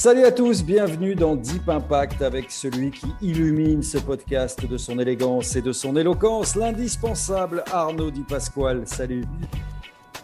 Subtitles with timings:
[0.00, 4.98] Salut à tous, bienvenue dans Deep Impact avec celui qui illumine ce podcast de son
[4.98, 8.86] élégance et de son éloquence, l'indispensable Arnaud Di Pasquale.
[8.86, 9.26] Salut.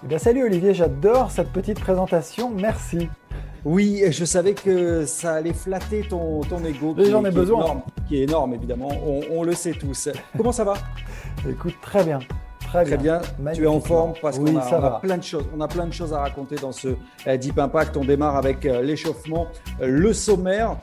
[0.02, 3.10] Eh bien, salut Olivier, j'adore cette petite présentation, merci.
[3.66, 6.96] Oui, je savais que ça allait flatter ton, ton ego.
[6.96, 7.64] J'en ai qui est besoin.
[7.64, 8.88] énorme, qui est énorme, évidemment.
[9.06, 10.08] On, on le sait tous.
[10.38, 10.78] Comment ça va?
[11.46, 12.20] Écoute, très bien.
[12.66, 13.20] Très, Très bien.
[13.54, 15.44] Tu es en forme parce oui, qu'on a, on a plein de choses.
[15.56, 16.88] On a plein de choses à raconter dans ce
[17.26, 17.96] euh, Deep Impact.
[17.96, 19.46] On démarre avec euh, l'échauffement,
[19.80, 20.76] euh, le sommaire.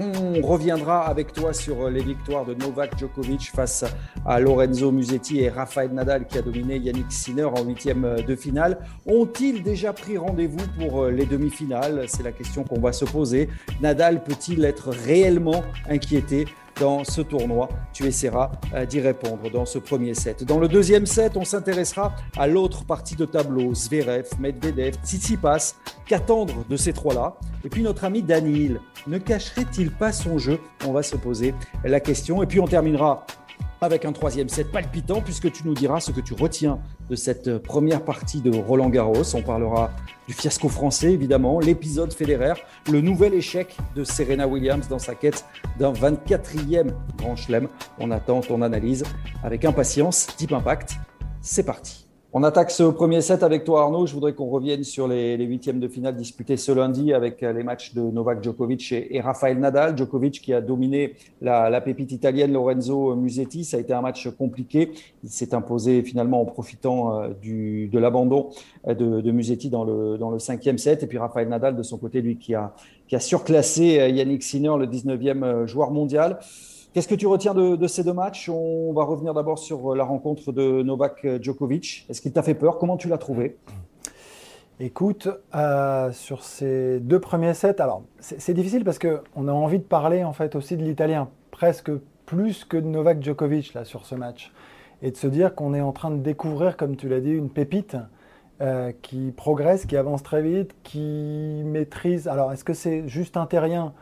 [0.00, 3.84] On reviendra avec toi sur les victoires de Novak Djokovic face
[4.24, 8.78] à Lorenzo Musetti et Rafael Nadal qui a dominé Yannick Sinner en huitième de finale.
[9.06, 12.04] Ont-ils déjà pris rendez-vous pour les demi-finales?
[12.06, 13.48] C'est la question qu'on va se poser.
[13.82, 16.46] Nadal peut-il être réellement inquiété
[16.78, 20.44] dans ce tournoi Tu essaieras euh, d'y répondre dans ce premier set.
[20.44, 25.74] Dans le deuxième set, on s'intéressera à l'autre partie de tableau, Zverev, Medvedev, Tsitsipas.
[26.06, 27.36] Qu'attendre de ces trois-là?
[27.64, 30.60] Et puis notre ami Danil, ne cacherait-il pas son jeu?
[30.86, 32.42] On va se poser la question.
[32.42, 33.26] Et puis on terminera
[33.80, 37.58] avec un troisième set palpitant, puisque tu nous diras ce que tu retiens de cette
[37.58, 39.34] première partie de Roland Garros.
[39.34, 39.90] On parlera
[40.26, 42.54] du fiasco français, évidemment, l'épisode Federer,
[42.90, 45.44] le nouvel échec de Serena Williams dans sa quête
[45.78, 47.68] d'un 24e Grand Chelem.
[47.98, 49.04] On attend ton analyse
[49.42, 50.26] avec impatience.
[50.38, 50.96] Deep Impact,
[51.40, 52.07] c'est parti.
[52.34, 54.04] On attaque ce premier set avec toi Arnaud.
[54.04, 57.62] Je voudrais qu'on revienne sur les, huitièmes de finale disputés ce lundi avec euh, les
[57.62, 59.96] matchs de Novak Djokovic et, Rafael Nadal.
[59.96, 63.64] Djokovic qui a dominé la, pépite italienne Lorenzo Musetti.
[63.64, 64.90] Ça a été un match compliqué.
[65.24, 68.50] Il s'est imposé finalement en profitant euh, du, de l'abandon
[68.86, 71.02] euh, de, Musetti dans le, dans le cinquième set.
[71.02, 72.74] Et puis Rafael Nadal de son côté, lui, qui a,
[73.08, 76.38] qui a surclassé Yannick Sinner, le 19e euh, joueur mondial.
[76.94, 78.48] Qu'est-ce que tu retiens de, ces deux matchs?
[78.48, 82.06] On va revenir d'abord sur la rencontre de Novak Djokovic.
[82.08, 82.78] Est-ce qu'il t'a fait peur?
[82.78, 83.58] Comment tu l'as trouvé?
[84.80, 89.78] Écoute, euh, sur ces deux premiers sets, alors c'est c'est difficile parce qu'on a envie
[89.78, 91.90] de parler en fait aussi de l'italien, presque
[92.26, 94.52] plus que de Novak Djokovic là sur ce match,
[95.02, 97.50] et de se dire qu'on est en train de découvrir, comme tu l'as dit, une
[97.50, 97.96] pépite
[98.60, 102.28] euh, qui progresse, qui avance très vite, qui maîtrise.
[102.28, 103.92] Alors est-ce que c'est juste un terrien?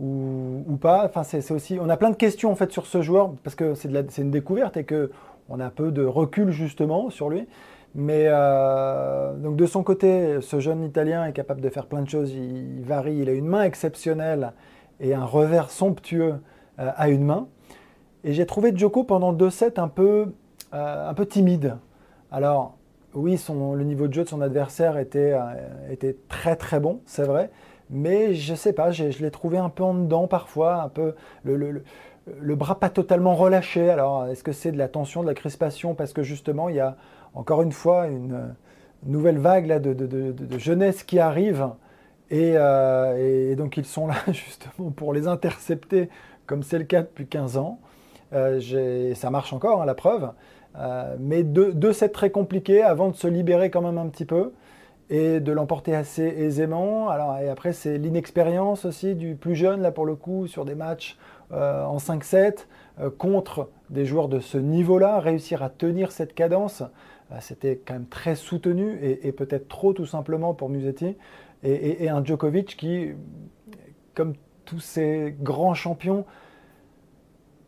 [0.00, 1.78] Ou, ou pas Enfin, c'est aussi.
[1.80, 4.76] On a plein de questions en fait sur ce joueur parce que c'est une découverte
[4.76, 5.10] et que
[5.48, 7.46] on a peu de recul justement sur lui.
[7.94, 12.08] Mais euh, donc de son côté, ce jeune Italien est capable de faire plein de
[12.08, 12.32] choses.
[12.32, 14.52] Il, varie, il a une main exceptionnelle
[15.00, 16.36] et un revers somptueux
[16.78, 17.48] euh, à une main.
[18.22, 20.32] Et j'ai trouvé Djoko pendant deux sets un peu,
[20.72, 21.76] euh, un peu timide.
[22.30, 22.76] Alors
[23.12, 25.34] oui, le niveau de jeu de son adversaire était,
[25.90, 27.50] était très très bon, c'est vrai.
[27.90, 31.14] Mais je sais pas, je l'ai trouvé un peu en dedans parfois, un peu
[31.44, 31.82] le, le-
[32.40, 33.90] le- bras pas totalement relâché.
[33.90, 35.94] Alors est-ce que c'est de la tension, de la crispation?
[35.94, 36.96] Parce que justement, il y a
[37.34, 38.46] encore une fois une euh,
[39.06, 41.68] nouvelle vague là, de, de- de- jeunesse qui arrive.
[42.30, 46.08] Et, euh, et donc ils sont là justement pour les intercepter,
[46.46, 47.80] comme c'est le cas depuis 15 ans.
[48.32, 50.30] Euh, ça marche encore, hein, la preuve.
[51.18, 54.52] Mais deux, deux sets très compliqués avant de se libérer quand même un petit peu
[55.10, 57.08] et de l'emporter assez aisément.
[57.10, 60.76] Alors, et après, c'est l'inexpérience aussi du plus jeune, là pour le coup, sur des
[60.76, 61.18] matchs
[61.52, 62.66] euh, en 5-7
[63.00, 65.18] euh, contre des joueurs de ce niveau-là.
[65.18, 66.82] Réussir à tenir cette cadence,
[67.32, 71.16] euh, c'était quand même très soutenu et, peut-être trop tout simplement pour Musetti.
[71.62, 73.10] Et, et- et un Djokovic qui,
[74.14, 74.34] comme
[74.64, 76.24] tous ces grands champions,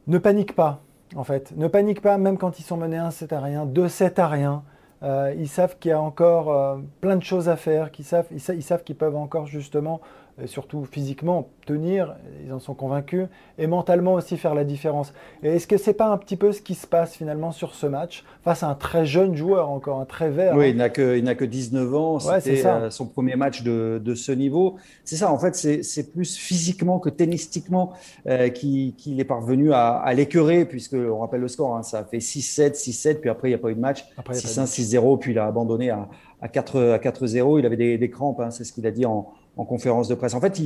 [0.06, 0.82] ne panique pas,
[1.16, 1.52] en fait.
[1.56, 4.62] Ne panique pas, même quand ils sont menés 1-7 à rien, 2-7 à rien.
[5.02, 8.26] Euh, ils savent qu'il y a encore euh, plein de choses à faire, qu'ils savent,
[8.30, 10.00] ils, sa- ils savent qu'ils peuvent encore justement,
[10.42, 13.26] et surtout physiquement, tenir, ils en sont convaincus,
[13.58, 15.12] et mentalement aussi faire la différence.
[15.42, 17.86] Et est-ce que c'est pas un petit peu ce qui se passe finalement sur ce
[17.86, 20.68] match, face à un très jeune joueur, encore un très vert Oui, hein.
[20.68, 22.18] il n'a que, il n'a que 19 ans.
[22.18, 24.76] Ouais, C'était euh, son premier match de, de ce niveau.
[25.04, 27.92] C'est ça, en fait, c'est plus physiquement que tennistiquement
[28.26, 32.00] euh, qu'il qu'il est parvenu à, à l'écœurer, puisque on rappelle le score, hein, ça
[32.00, 34.04] a fait 6-7, 6-7, puis après, il n'y a pas eu de match.
[34.16, 36.08] Après, il y a pas 6-1, 6-0, puis il a abandonné à,
[36.40, 37.60] à 4 à 4-0.
[37.60, 40.14] Il avait des, des crampes, hein, c'est ce qu'il a dit en, en conférence de
[40.14, 40.34] presse.
[40.34, 40.60] En fait,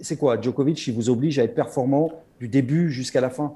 [0.00, 3.54] c'est quoi Djokovic, il vous oblige à être performant du début jusqu'à la fin?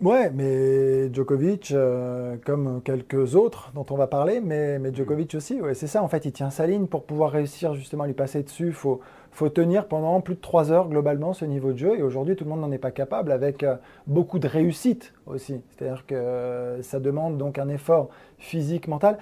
[0.00, 5.60] Ouais, mais Djokovic, euh, comme quelques autres dont on va parler, mais, mais Djokovic aussi,
[5.60, 8.14] ouais, c'est ça, en fait, il tient sa ligne pour pouvoir réussir justement à lui
[8.14, 8.68] passer dessus.
[8.68, 9.00] Il faut,
[9.32, 12.44] faut tenir pendant plus de trois heures globalement ce niveau de jeu, et aujourd'hui, tout
[12.44, 13.74] le monde n'en est pas capable, avec euh,
[14.06, 15.62] beaucoup de réussite aussi.
[15.70, 18.08] C'est-à-dire que euh, ça demande donc un effort
[18.38, 19.18] physique, mental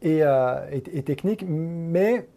[0.00, 0.22] et,
[0.70, 2.28] et, technique, mais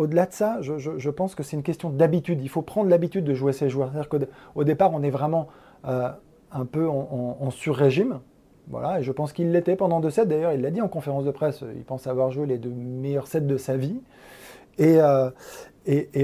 [0.00, 2.40] au-delà de ça, je, pense que c'est une question d'habitude.
[2.40, 3.90] Il faut prendre l'habitude de jouer ces joueurs.
[3.92, 4.08] C'est-à-dire
[4.54, 5.48] qu'au départ, on est vraiment
[5.84, 8.20] un peu en, sur-régime.
[8.68, 10.26] Voilà, et je pense qu'il l'était pendant deux sets.
[10.26, 13.26] D'ailleurs, il l'a dit en conférence de presse, il pense avoir joué les deux meilleurs
[13.26, 14.00] sets de sa vie.
[14.78, 15.30] Et, euh,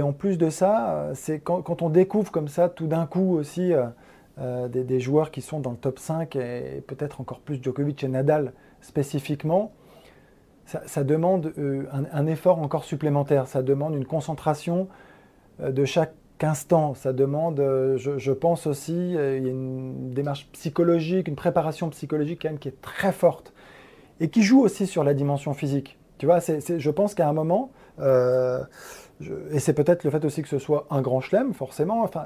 [0.01, 3.87] en plus de ça, c'est quand, on découvre comme ça tout d'un coup aussi euh,
[4.39, 8.09] euh, des, joueurs qui sont dans le top 5 et, peut-être encore plus Djokovic et
[8.09, 9.73] Nadal spécifiquement,
[10.67, 13.47] ça, demande un, un, effort encore supplémentaire.
[13.47, 14.89] Ça demande une concentration
[15.61, 16.13] de chaque
[16.45, 16.95] instant.
[16.95, 21.89] Ça demande, euh, je, pense aussi, euh, il y a une démarche psychologique, une préparation
[21.91, 23.53] psychologique quand même qui est très forte
[24.21, 25.99] et qui joue aussi sur la dimension physique.
[26.19, 27.71] Tu vois, je pense qu'à un moment,
[28.01, 28.63] euh,
[29.51, 32.25] et c'est peut-être le fait aussi que ce soit un grand chelem, forcément, enfin,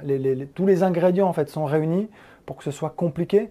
[0.55, 2.09] tous les ingrédients en fait sont réunis
[2.47, 3.51] pour que ce soit compliqué,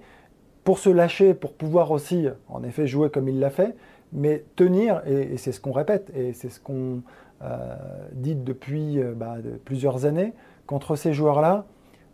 [0.64, 3.76] pour se lâcher, pour pouvoir aussi, en effet, jouer comme il l'a fait,
[4.12, 7.02] mais tenir, et c'est ce qu'on répète, et c'est ce qu'on
[7.42, 7.76] euh,
[8.14, 9.36] dites depuis euh, bah,
[9.66, 10.34] plusieurs années,
[10.68, 11.66] contre ces joueurs-là,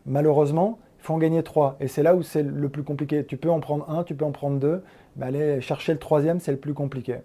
[0.05, 1.77] malheureusement, il faut en gagner trois.
[1.79, 3.25] Et c'est là où c'est le plus compliqué.
[3.25, 4.83] Tu peux en prendre un, tu peux en prendre deux,
[5.15, 7.17] mais aller chercher le troisième, c'est le plus compliqué.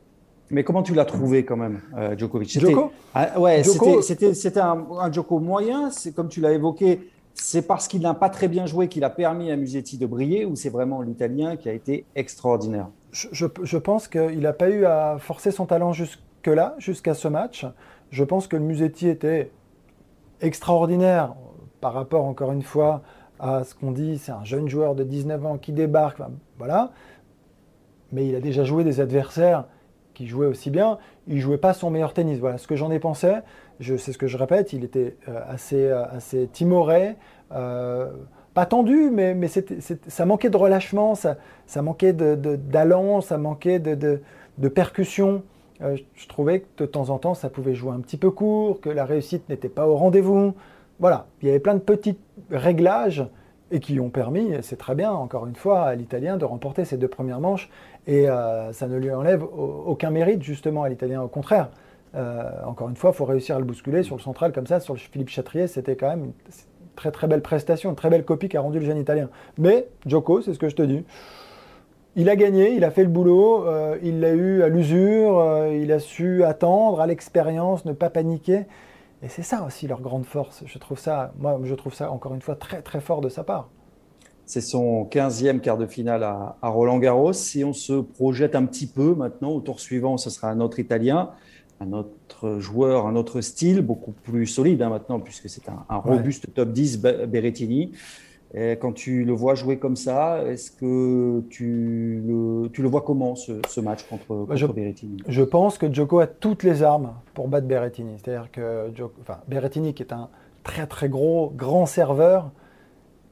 [0.50, 2.50] Mais comment tu l'as trouvé quand même, euh, Djokovic?
[2.58, 2.90] Djoko?
[3.14, 7.00] Ah, Ouais, c'était un, un Djoko moyen, c'est comme tu l'as évoqué,
[7.34, 10.44] c'est parce qu'il n'a pas très bien joué qu'il a permis à Musetti de briller
[10.44, 12.88] ou c'est vraiment l'Italien qui a été extraordinaire?
[13.12, 17.66] Je, pense qu'il n'a pas eu à forcer son talent jusque-là, jusqu'à ce match.
[18.10, 19.50] Je pense que Musetti était
[20.40, 21.34] extraordinaire
[21.80, 23.02] par rapport, encore une fois,
[23.40, 26.18] à ce qu'on dit, c'est un jeune joueur de 19 ans qui débarque,
[26.58, 26.92] voilà.
[28.12, 29.64] Mais il a déjà joué des adversaires
[30.14, 30.98] qui jouaient aussi bien.
[31.26, 32.38] Il jouait pas son meilleur tennis.
[32.38, 33.32] Voilà ce que j'en ai pensé.
[33.80, 34.72] C'est ce que je répète.
[34.72, 37.16] Il était euh, assez, euh, assez timoré.
[37.52, 38.10] Euh,
[38.52, 39.36] pas tendu, mais,
[40.08, 41.36] ça manquait de relâchement, ça,
[41.76, 44.20] manquait d'allant, ça manquait de,
[44.68, 45.44] percussion.
[45.80, 48.90] Je trouvais que de temps en temps, ça pouvait jouer un petit peu court, que
[48.90, 50.54] la réussite n'était pas au rendez-vous.
[50.98, 52.18] Voilà, il y avait plein de petits
[52.50, 53.24] réglages
[53.70, 56.96] et qui ont permis, c'est très bien, encore une fois, à l'Italien de remporter ses
[56.96, 57.70] deux premières manches.
[58.08, 61.22] Et ça ne lui enlève aucun mérite, justement, à l'Italien.
[61.22, 61.70] Au contraire,
[62.14, 64.80] euh, encore une fois, il faut réussir à le bousculer sur le central comme ça,
[64.80, 65.66] sur le Philippe Chatrier.
[65.66, 66.32] C'était quand même une
[66.96, 69.30] très très belle prestation, une très belle copie qu'a rendu le jeune Italien.
[69.58, 71.04] Mais Joko, c'est ce que je te dis
[72.16, 75.74] il a gagné, il a fait le boulot, euh, il l'a eu à l'usure, euh,
[75.74, 78.66] il a su attendre, à l'expérience, ne pas paniquer.
[79.22, 80.64] Et c'est ça aussi leur grande force.
[80.66, 83.44] Je trouve ça, moi, je trouve ça encore une fois très très fort de sa
[83.44, 83.68] part.
[84.46, 87.32] C'est son 15e quart de finale à, Roland Garros.
[87.32, 90.80] Si on se projette un petit peu maintenant, au tour suivant, ce sera un autre
[90.80, 91.30] Italien,
[91.80, 96.52] un autre joueur, un autre style, beaucoup plus solide hein, maintenant, puisque c'est un, robuste
[96.54, 97.92] top 10 Berrettini
[98.80, 103.36] quand tu le vois jouer comme ça, est-ce que tu le, tu le, vois comment
[103.36, 105.18] ce, match contre, bah, Berrettini?
[105.28, 108.16] Je pense que Djoko a toutes les armes pour battre Berrettini.
[108.18, 108.90] C'est-à-dire que
[109.20, 110.28] enfin, Berrettini, qui est un
[110.64, 112.50] très très gros, grand serveur,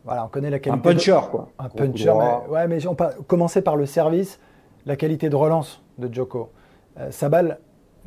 [0.05, 0.89] voilà, on connaît la qualité.
[0.89, 1.51] Un puncher, quoi.
[1.59, 4.39] Un puncher, mais, ouais, mais on peut commencer par le service,
[4.87, 6.51] la qualité de relance de Djoko.
[6.99, 7.59] Euh, sa balle,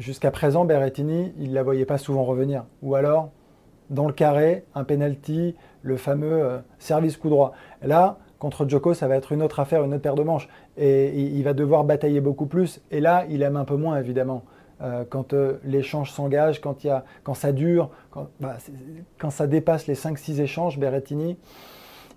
[0.01, 2.65] jusqu'à présent, Berrettini, il ne la voyait pas souvent revenir.
[2.81, 3.29] Ou alors,
[3.89, 7.53] dans le carré, un penalty, le fameux euh, service coup droit.
[7.81, 10.49] Là, contre Djoko, ça va être une autre affaire, une autre paire de manches.
[10.77, 12.81] Et il va devoir batailler beaucoup plus.
[12.89, 14.43] Et là, il aime un peu moins, évidemment.
[14.81, 16.87] Euh, quand euh, l'échange s'engage, quand,
[17.23, 17.91] quand ça dure,
[18.39, 18.57] bah,
[19.19, 21.37] quand, ça dépasse les 5-6 échanges, Berrettini,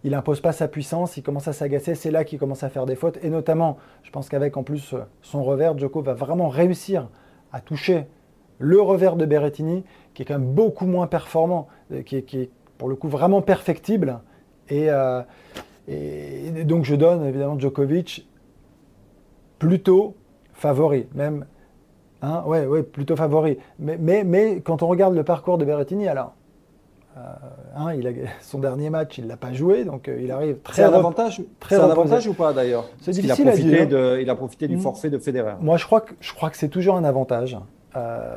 [0.02, 2.86] il n'impose pas sa puissance, il commence à s'agacer, c'est là qu'il commence à faire
[2.86, 3.18] des fautes.
[3.22, 7.08] Et notamment, je pense qu'avec en plus son revers, Djoko va vraiment réussir
[7.54, 8.06] à toucher
[8.58, 11.68] le revers de Berrettini, qui est quand même beaucoup moins performant,
[12.04, 14.20] qui est pour le coup vraiment perfectible.
[14.72, 15.22] Euh,
[15.86, 18.28] et, donc je donne évidemment Djokovic
[19.60, 20.16] plutôt
[20.52, 21.46] favori, même.
[22.22, 23.58] Hein, ouais, ouais, plutôt favori.
[23.78, 26.43] Mais, mais, quand on regarde le parcours de Berrettini, alors, euh,
[27.76, 30.58] hein, il a, son dernier match, il ne l'a pas joué, donc euh, il arrive
[30.62, 30.76] très.
[30.76, 33.86] C'est un avantage, très un avantage ou pas d'ailleurs C'est difficile il a profité à
[33.86, 34.20] dire.
[34.20, 34.80] il a profité du hmm.
[34.80, 35.54] forfait de Federer.
[35.60, 37.56] Moi, je crois que, je crois que c'est toujours un avantage.
[37.96, 38.36] Il euh,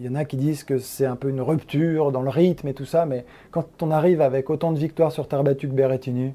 [0.00, 2.74] y en a qui disent que c'est un peu une rupture dans le rythme et
[2.74, 6.32] tout ça, mais quand on arrive avec autant de victoires sur terre battue que Berrettini,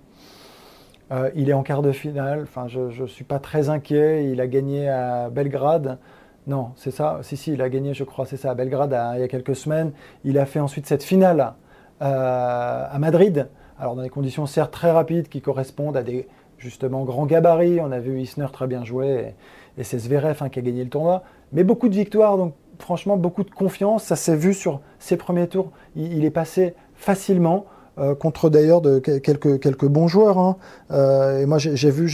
[1.12, 2.41] euh, il est en quart de finale.
[2.43, 4.29] Enfin, je ne suis pas très inquiet.
[4.31, 5.98] Il a gagné à Belgrade.
[6.46, 7.19] Non, c'est ça.
[7.24, 9.55] Si, si, il a gagné, je crois, c'est ça, à Belgrade il y a quelques
[9.55, 9.91] semaines.
[10.24, 11.69] Il a fait ensuite cette finale euh,
[12.00, 13.48] à Madrid.
[13.79, 16.27] Alors, dans des conditions certes très rapides qui correspondent à des
[16.60, 17.79] justement grand gabarit.
[17.82, 19.34] On a vu Isner très bien jouer
[19.77, 21.24] et, c'est Zverev hein, qui a gagné le tournoi.
[21.53, 24.03] Mais beaucoup de victoires, donc franchement beaucoup de confiance.
[24.03, 25.72] Ça s'est vu sur ses premiers tours.
[25.96, 27.65] Il, est passé facilement.
[27.98, 30.38] Euh, contre d'ailleurs quelques, quelques bons joueurs.
[30.38, 30.58] Hein.
[30.91, 32.10] Euh, et moi j'ai vu,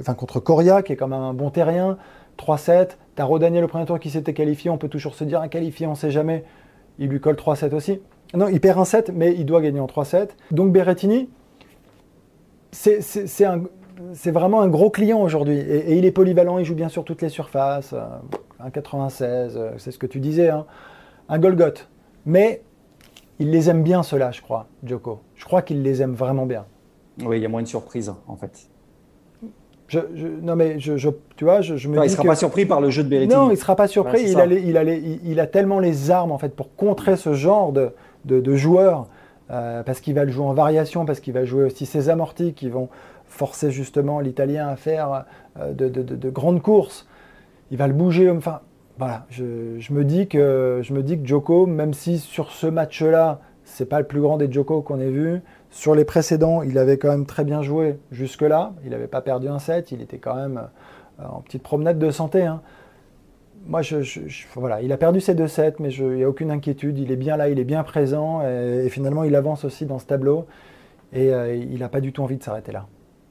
[0.00, 1.98] enfin contre Coria qui est quand même un bon terrien,
[2.38, 2.90] 3-7.
[3.16, 5.86] T'as Rodanier le premier tour qui s'était qualifié, on peut toujours se dire un qualifié,
[5.86, 6.44] on sait jamais.
[7.00, 8.00] Il lui colle 3-7 aussi.
[8.34, 10.30] Non, il perd un 7, mais il doit gagner en 3-7.
[10.50, 11.28] Donc Berrettini,
[12.72, 15.58] c'est vraiment un gros client aujourd'hui.
[15.58, 17.92] Et, il est polyvalent, il joue bien sur toutes les surfaces.
[17.92, 18.04] Euh,
[18.60, 20.50] un 96, euh, c'est ce que tu disais.
[20.50, 20.66] Hein.
[21.28, 21.88] Un Golgoth.
[22.26, 22.62] Mais
[23.38, 25.20] il les aime bien, ceux-là, je crois, Joko.
[25.36, 26.66] Je crois qu'il les aime vraiment bien.
[27.24, 28.68] Oui, il y a moins de surprises, en fait.
[29.86, 30.00] Je,
[30.42, 33.02] non mais je, tu vois, je, me non, il sera pas surpris par le jeu
[33.02, 33.34] de Berrettini.
[33.34, 34.20] Non, il sera pas surpris.
[34.20, 37.94] il, il, il, a tellement les armes en fait pour contrer ce genre de,
[38.24, 39.08] de, joueurs,
[39.50, 42.52] euh, parce qu'il va le jouer en variation, parce qu'il va jouer aussi ses amortis
[42.52, 42.88] qui vont
[43.26, 45.24] forcer justement l'Italien à faire
[45.58, 47.06] euh, de, grandes courses.
[47.70, 48.30] Il va le bouger.
[48.30, 48.60] Enfin,
[48.98, 50.94] voilà, je, me dis que, je
[51.24, 55.10] Joko, même si sur ce match-là, c'est pas le plus grand des Joko qu'on ait
[55.10, 58.72] vu, sur les précédents, il avait quand même très bien joué jusque-là.
[58.84, 60.62] Il n'avait pas perdu un set, il était quand même
[61.20, 62.42] euh, en petite promenade de santé.
[62.42, 62.62] Hein
[63.66, 63.82] moi,
[64.54, 66.98] voilà, il a perdu ses deux sets, mais il n'y a aucune inquiétude.
[66.98, 70.06] Il est bien là, il est bien présent, et, finalement, il avance aussi dans ce
[70.06, 70.46] tableau,
[71.12, 72.86] et euh, il n'a pas du tout envie de s'arrêter là.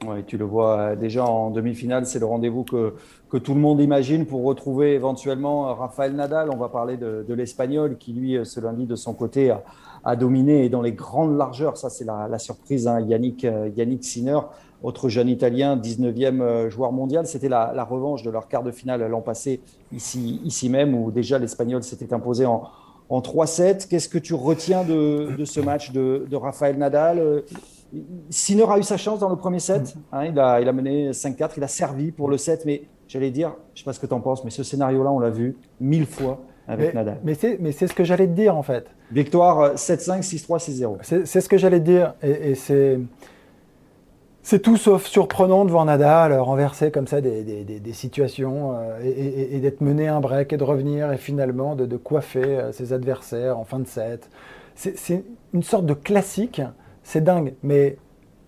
[0.06, 2.94] Oui, tu le vois euh, déjà en demi-finale, c'est le rendez-vous que,
[3.38, 6.50] tout le monde imagine pour retrouver éventuellement Rafael Nadal.
[6.50, 9.52] On va parler de, l'Espagnol qui, lui, ce lundi, de son côté,
[10.04, 11.76] a, dominé et dans les grandes largeurs.
[11.76, 12.86] Ça, c'est la, surprise.
[12.86, 13.00] Hein.
[13.00, 14.38] Yannick, euh, Yannick Sinner
[14.82, 17.26] autre jeune Italien, 19e euh, joueur mondial.
[17.26, 19.60] C'était la, revanche de leur quart de finale l'an passé,
[19.92, 22.64] ici, ici même, où déjà l'Espagnol s'était imposé en,
[23.08, 23.88] en 3-7.
[23.88, 27.18] Qu'est-ce que tu retiens de, ce match de, de Rafael Nadal?
[27.18, 27.40] Euh,
[28.30, 29.94] Sinner a eu sa chance dans le premier set.
[30.12, 33.30] Hein, il, a, il a mené 5-4, il a servi pour le set, mais j'allais
[33.30, 35.30] dire, je ne sais pas ce que tu en penses, mais ce scénario-là, on l'a
[35.30, 37.18] vu mille fois avec Nadal.
[37.24, 38.86] Mais c'est ce que j'allais te dire en fait.
[39.10, 41.24] Victoire 7-5, 6-3, 6-0.
[41.24, 42.14] C'est ce que j'allais te dire.
[42.22, 43.00] et c'est
[44.48, 49.82] c'est tout sauf surprenant de voir Nadal renverser comme ça des, situations euh, et, d'être
[49.82, 53.78] mené un break et de revenir et finalement de, coiffer euh, ses adversaires en fin
[53.78, 54.30] de set.
[54.74, 56.62] C'est une sorte de classique,
[57.02, 57.56] c'est dingue.
[57.62, 57.98] Mais,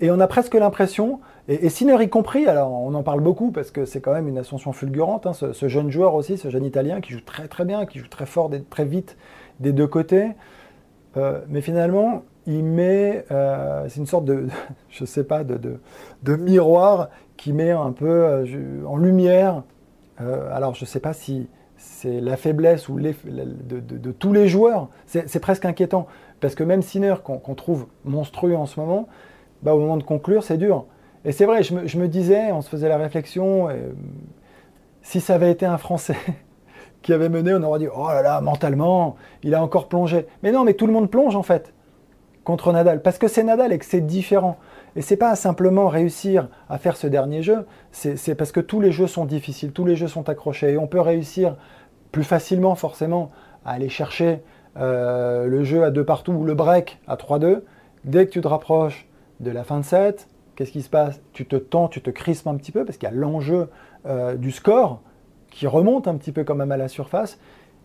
[0.00, 3.71] et on a presque l'impression, et, Sinner y compris, alors on en parle beaucoup parce
[3.71, 7.02] que c'est quand même une ascension fulgurante, hein, ce, jeune joueur aussi, ce jeune Italien
[7.02, 9.19] qui joue très très bien, qui joue très fort, très vite
[9.59, 10.30] des deux côtés.
[11.19, 14.49] Euh, mais finalement, il met, euh, c'est une sorte de,
[14.89, 15.81] je sais pas, de,
[16.23, 19.63] de, miroir qui met un peu euh, en lumière.
[20.21, 24.89] Euh, alors je sais pas si c'est la faiblesse ou de, de, tous les joueurs.
[25.07, 26.07] C'est presque inquiétant
[26.41, 29.09] parce que même Sinner qu'on trouve monstrueux en ce moment,
[29.63, 30.85] bah, au moment de conclure, c'est dur.
[31.25, 33.69] Et c'est vrai, je me, je me, disais, on se faisait la réflexion,
[35.01, 36.17] si ça avait été un Français
[37.03, 40.27] qui avait mené, on aurait dit, oh là là, mentalement, il a encore plongé.
[40.43, 41.73] Mais non, mais tout le monde plonge en fait
[42.45, 44.57] contre Nadal, parce que c'est Nadal et que c'est différent.
[44.97, 48.91] Et c'est pas simplement réussir à faire ce dernier jeu, c'est parce que tous les
[48.91, 51.57] jeux sont difficiles, tous les jeux sont accrochés, et on peut réussir
[52.11, 53.31] plus facilement forcément
[53.65, 54.43] à aller chercher
[54.79, 57.63] euh, le jeu à deux partout ou le break à 3-2.
[58.05, 59.07] Dès que tu te rapproches
[59.41, 61.21] de la fin de set, qu'est-ce qui se passe?
[61.33, 63.69] Tu te tends, tu te crispes un petit peu parce qu'il y a l'enjeu
[64.07, 65.03] euh, du score
[65.51, 67.39] qui remonte un petit peu quand même à la surface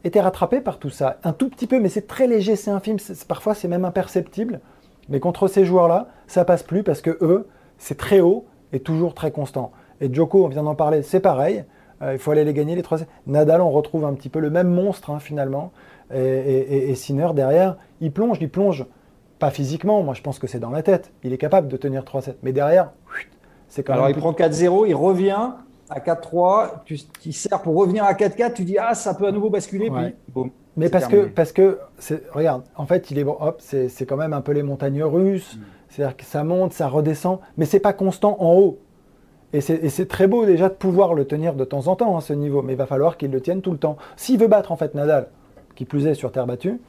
[0.06, 1.18] été rattrapé par tout ça.
[1.24, 2.98] Un tout petit peu, mais c'est très léger, c'est infime,
[3.28, 4.62] parfois c'est même imperceptible.
[5.10, 7.48] Mais contre ces joueurs-là, ça passe plus parce que eux,
[7.78, 9.72] c'est très haut et toujours très constant.
[10.02, 11.64] Et Joko, on vient d'en parler, c'est pareil.
[12.02, 13.00] Euh, il faut aller les gagner les trois.
[13.28, 15.72] Nadal, on retrouve un petit peu le même monstre hein, finalement.
[16.14, 18.86] Et, Sinner derrière, il plonge, il plonge
[19.40, 20.04] pas physiquement.
[20.04, 21.12] Moi, je pense que c'est dans la tête.
[21.24, 22.36] Il est capable de tenir 3-7.
[22.44, 22.92] Mais derrière,
[23.70, 25.54] c'est quand Alors, il prend 4-0, il revient
[25.90, 29.32] à 4-3, tu, tu sers pour revenir à 4-4, tu dis ah ça peut à
[29.32, 30.52] nouveau basculer, puis boum.
[30.78, 31.80] Mais parce que, parce que,
[32.34, 35.62] regarde, en fait, il est hop, c'est quand même un peu les montagnes russes, mm.
[35.90, 38.80] c'est-à-dire que ça monte, ça redescend, mais c'est pas constant en haut.
[39.54, 42.22] Et c'est très beau déjà de pouvoir le tenir de temps en temps à hein,
[42.22, 43.96] ce niveau, mais il va falloir qu'il le tienne tout le temps.
[44.18, 45.30] S'il veut battre en fait Nadal,
[45.76, 46.82] qui plus est sur terre battue,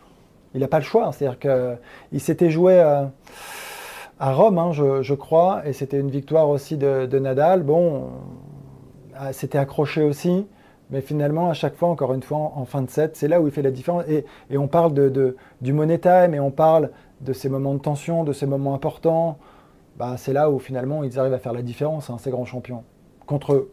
[0.53, 1.12] il n'a pas le choix.
[1.12, 3.12] C'est-à-dire qu'il s'était joué à,
[4.19, 7.62] Rome, hein, je, crois, et c'était une victoire aussi de, de Nadal.
[7.62, 8.09] Bon,
[9.33, 10.47] c'était accroché aussi.
[10.91, 13.49] Mais finalement, à chaque fois, encore une fois, en, fin de set, c'est là où
[13.49, 14.05] il fait la différence.
[14.09, 14.25] Et,
[14.57, 18.33] on parle de, du money time et on parle de ces moments de tension, de
[18.33, 19.39] ces moments importants.
[19.99, 22.85] Bah, c'est là où finalement ils arrivent à faire la différence, hein, ces grands champions,
[23.27, 23.69] contre,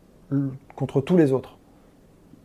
[0.76, 1.58] contre tous les autres.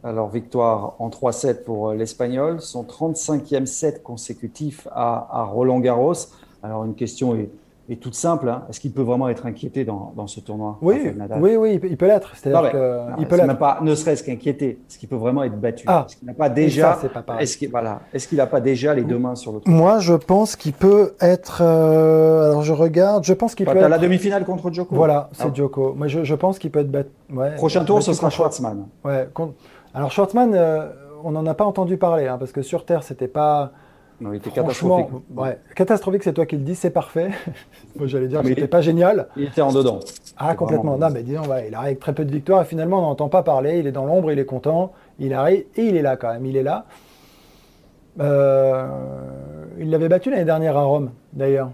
[0.04, 6.14] Alors, victoire en 3-7 pour l'Espagnol, son 35e set consécutif à Roland Garros.
[6.62, 7.50] Alors, une question est
[7.88, 8.48] est toute simple.
[8.48, 8.64] Hein.
[8.68, 12.06] Est-ce qu'il peut vraiment être inquiété dans, dans ce tournoi Oui, oui, oui, il peut
[12.06, 12.32] l'être.
[12.36, 14.78] C'est-à-dire que il peut même pas, ne serait-ce qu'inquiété.
[14.88, 16.98] Est-ce qu'il peut vraiment être battu ah, Est-ce qu'il n'a pas déjà
[17.40, 20.14] Est-ce qu'il voilà, est-ce qu'il n'a pas déjà les deux mains sur le Moi, je
[20.14, 21.62] pense qu'il peut être.
[21.62, 23.24] Euh, alors, je regarde.
[23.24, 23.76] Je pense qu'il peut.
[23.76, 23.88] Être...
[23.88, 24.94] la demi-finale contre Djoko.
[24.94, 25.54] Voilà, c'est ah.
[25.54, 25.94] Djoko.
[25.94, 27.10] Moi, je, je, pense qu'il peut être battu.
[27.32, 28.86] Ouais, Prochain tour, ce sera Schwartzmann.
[29.04, 29.28] Ouais.
[29.94, 30.88] Alors Schwartzmann, euh,
[31.24, 33.72] on n'en a pas entendu parler, hein, parce que sur Terre, c'était pas.
[34.20, 35.06] Non, il était catastrophique.
[35.34, 37.30] Ouais, catastrophique, c'est toi qui le dis, c'est parfait.
[37.96, 39.28] Moi, j'allais dire que c'était pas génial.
[39.36, 40.00] Il était en dedans.
[40.36, 40.98] Ah, complètement.
[40.98, 43.42] Non, mais disons, il arrive avec très peu de victoires et finalement, on n'entend pas
[43.42, 43.78] parler.
[43.78, 46.46] Il est dans l'ombre, il est content, il arrive et il est là quand même.
[46.46, 46.86] Il est là.
[48.20, 48.88] Euh,
[49.78, 51.70] il l'avait battu l'année dernière à Rome, d'ailleurs.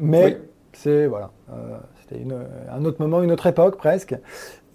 [0.00, 0.38] Mais
[0.72, 2.24] c'est voilà, euh, c'était
[2.70, 4.16] un autre moment, une autre époque presque.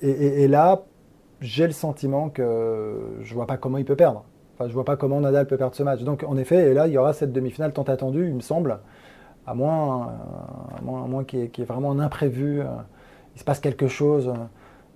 [0.02, 0.84] et là,
[1.42, 4.26] j'ai le sentiment que je vois pas comment il peut perdre.
[4.58, 6.02] Enfin, je vois pas comment Nadal peut perdre ce match.
[6.02, 8.80] Donc, en effet, et là, il y aura cette demi-finale tant attendue, il me semble,
[9.46, 10.14] à moins,
[10.76, 12.66] à moins, qu'il y, ait vraiment un imprévu, euh,
[13.36, 14.34] il se passe quelque chose,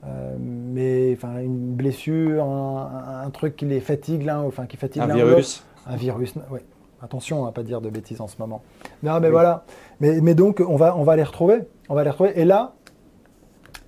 [0.03, 5.63] euh, mais enfin, une blessure, un, truc qui les fatigue enfin qui fatigue un virus.
[5.85, 6.61] Un virus, oui.
[7.03, 8.61] Attention à pas dire de bêtises en ce moment.
[9.01, 9.63] Non, mais voilà.
[9.99, 11.61] Mais, mais, donc, on va, on va les retrouver.
[11.89, 12.39] On va les retrouver.
[12.39, 12.73] Et là,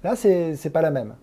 [0.04, 1.14] là, c'est pas la même.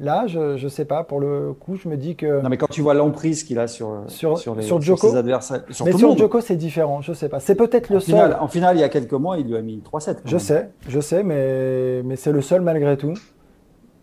[0.00, 1.02] Là, je ne sais pas.
[1.02, 2.40] Pour le coup, je me dis que.
[2.40, 5.62] Non, mais quand tu vois l'emprise qu'il a sur, sur, sur, les, ses adversaires.
[5.70, 7.02] Sur mais sur Joko, c'est différent.
[7.02, 7.40] Je ne sais pas.
[7.40, 8.36] C'est peut-être le seul.
[8.38, 10.18] en finale, il y a quelques mois, il lui a mis 3-7.
[10.24, 13.14] Je sais, je sais, mais, mais c'est le seul malgré tout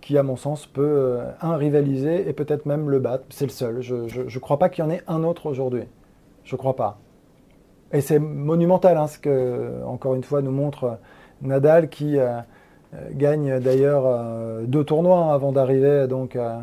[0.01, 3.23] qui, à mon sens, peut, euh, un, rivaliser et peut-être même le battre.
[3.29, 3.81] C'est le seul.
[3.81, 5.85] Je ne crois pas qu'il y en ait un autre aujourd'hui.
[6.43, 6.99] Je ne crois pas.
[7.91, 10.99] Et c'est monumental, hein, ce que, encore une fois, nous montre
[11.41, 12.19] Nadal qui.
[12.19, 12.39] Euh,
[13.13, 16.57] gagne d'ailleurs euh, deux tournois hein, avant d'arriver donc euh,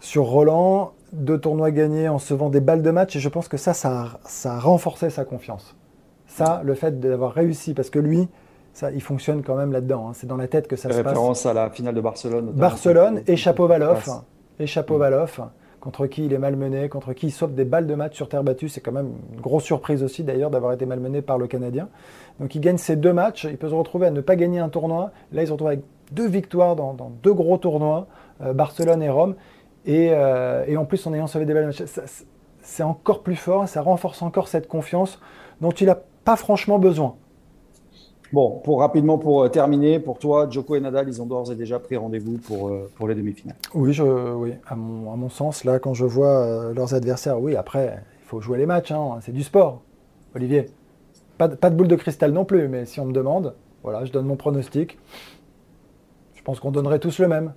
[0.00, 0.92] sur Roland.
[1.12, 3.72] Deux tournois gagnés en se vend des balles de match et je pense que ça,
[3.72, 5.74] ça, a renforcé sa confiance.
[6.26, 8.28] Ça, le fait d'avoir réussi, parce que lui,
[8.74, 10.08] ça, il fonctionne quand même là-dedans.
[10.08, 10.12] Hein.
[10.14, 11.06] C'est dans la tête que ça se passe.
[11.06, 12.52] Référence à la finale de Barcelone.
[12.52, 14.08] Barcelone et Chapeau-Valoff.
[14.58, 15.40] Et Chapeau-Valoff
[15.80, 18.42] contre qui il est malmené, contre qui il sauve des balles de match sur terre
[18.42, 18.68] battue.
[18.68, 21.88] C'est quand même une grosse surprise aussi d'ailleurs d'avoir été malmené par le Canadien.
[22.40, 24.68] Donc il gagne ces deux matchs, il peut se retrouver à ne pas gagner un
[24.68, 25.12] tournoi.
[25.32, 28.06] Là, il se retrouve avec deux victoires dans, deux gros tournois,
[28.42, 29.34] euh, Barcelone et Rome.
[29.88, 31.82] Euh, et, en plus, en ayant sauvé des balles de match,
[32.62, 35.20] c'est encore plus fort, ça renforce encore cette confiance
[35.60, 37.16] dont il n'a pas franchement besoin.
[38.32, 41.54] Bon, pour rapidement pour euh, terminer, pour toi, Joko et Nadal, ils ont d'ores et
[41.54, 43.56] déjà pris rendez-vous pour, euh, pour les demi-finales.
[43.74, 47.40] Oui, je, oui à, mon, à mon sens, là, quand je vois euh, leurs adversaires,
[47.40, 49.80] oui, après, il faut jouer les matchs, hein, c'est du sport,
[50.34, 50.66] Olivier.
[51.38, 54.12] Pas, pas, de boule de cristal non plus, mais si on me demande, voilà, je
[54.12, 54.98] donne mon pronostic.
[56.34, 57.54] Je pense qu'on donnerait tous le même.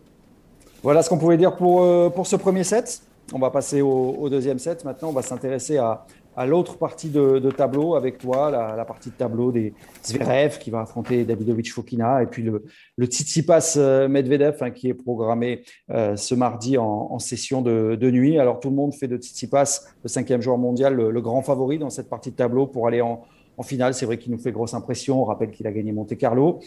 [0.84, 3.02] Voilà ce qu'on pouvait dire pour, pour ce premier set.
[3.34, 4.84] On va passer au, au deuxième set.
[4.86, 9.16] Maintenant, on va s'intéresser à, à l'autre partie de, tableau avec toi, la, partie de
[9.16, 12.64] tableau des Zverev qui va affronter Davidovic Fokina et puis le,
[12.96, 18.40] le Tsitsipas euh, Medvedev hein, qui est programmé euh, ce mardi en, session de, nuit.
[18.40, 21.90] Alors tout le monde fait de Tsitsipas le cinquième joueur mondial le, grand favori dans
[21.90, 23.24] cette partie de tableau pour aller en,
[23.64, 23.94] finale.
[23.94, 25.22] C'est vrai qu'il nous fait grosse impression.
[25.22, 26.62] On rappelle qu'il a gagné Monte Carlo.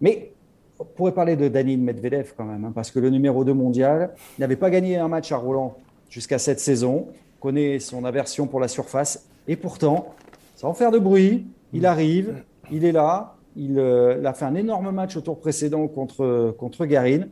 [0.00, 0.32] Mais
[0.80, 4.12] on pourrait parler de Danil Medvedev quand même, hein, parce que le numéro 2 mondial
[4.40, 5.76] n'avait pas gagné un match à Roland
[6.10, 7.06] jusqu'à cette saison
[7.42, 9.26] connaît son aversion pour la surface.
[9.48, 10.14] Et pourtant,
[10.54, 13.34] sans faire de bruit, il arrive, il est là.
[13.56, 17.22] Il, euh, a fait un énorme match au tour précédent contre, contre Garin.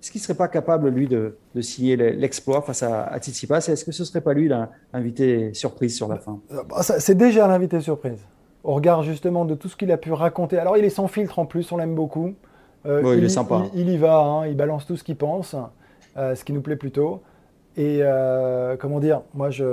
[0.00, 3.58] Est-ce qu'il ne serait pas capable, lui, de, signer l'exploit face à, à Tsitsipas?
[3.58, 4.50] Est-ce que ce ne serait pas lui
[4.94, 6.40] l'invité surprise sur la fin?
[6.52, 8.18] Euh, bah, C'est déjà l'invité surprise.
[8.64, 10.58] Au regard justement de tout ce qu'il a pu raconter.
[10.58, 12.32] Alors, il est sans filtre en plus, on l'aime beaucoup.
[12.86, 13.64] Euh, il, est sympa.
[13.74, 15.54] Il, y va, hein, il balance tout ce qu'il pense,
[16.16, 17.20] ce qui nous plaît plutôt.
[17.76, 19.64] Et euh, comment dire, moi, je,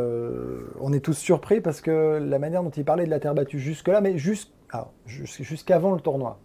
[0.80, 3.60] on est tous surpris parce que la manière dont il parlait de la terre battue
[3.60, 6.40] jusque-là, mais jusqu'avant le tournoi.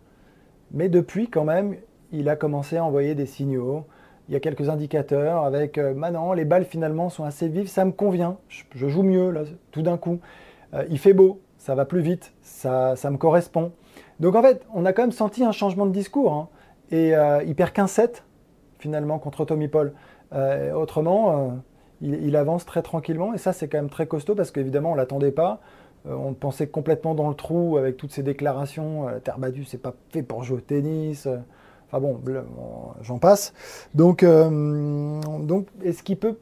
[0.72, 1.76] Mais depuis, quand même,
[2.10, 3.84] il a commencé à envoyer des signaux.
[4.28, 7.84] Il y a quelques indicateurs avec euh, maintenant, les balles finalement sont assez vives, ça
[7.84, 10.20] me convient, je, joue mieux là, tout d'un coup.
[10.72, 13.72] Euh, il fait beau, ça va plus vite, ça, me correspond.
[14.20, 16.32] Donc en fait, on a quand même senti un changement de discours.
[16.32, 16.48] Hein.
[16.92, 17.14] Et
[17.46, 18.22] il perd 15-7
[18.78, 19.94] finalement contre Tommy Paul.
[20.34, 21.50] Euh, autrement, euh,
[22.00, 25.32] il, avance très tranquillement et ça c'est quand même très costaud parce qu'évidemment on l'attendait
[25.32, 25.60] pas.
[26.06, 29.06] Euh, on pensait complètement dans le trou avec toutes ces déclarations.
[29.22, 31.28] terre battue, c'est pas fait pour jouer au tennis.
[31.88, 32.20] Enfin bon,
[33.02, 33.52] j'en passe.
[33.94, 36.38] Donc, est-ce qu'il peut,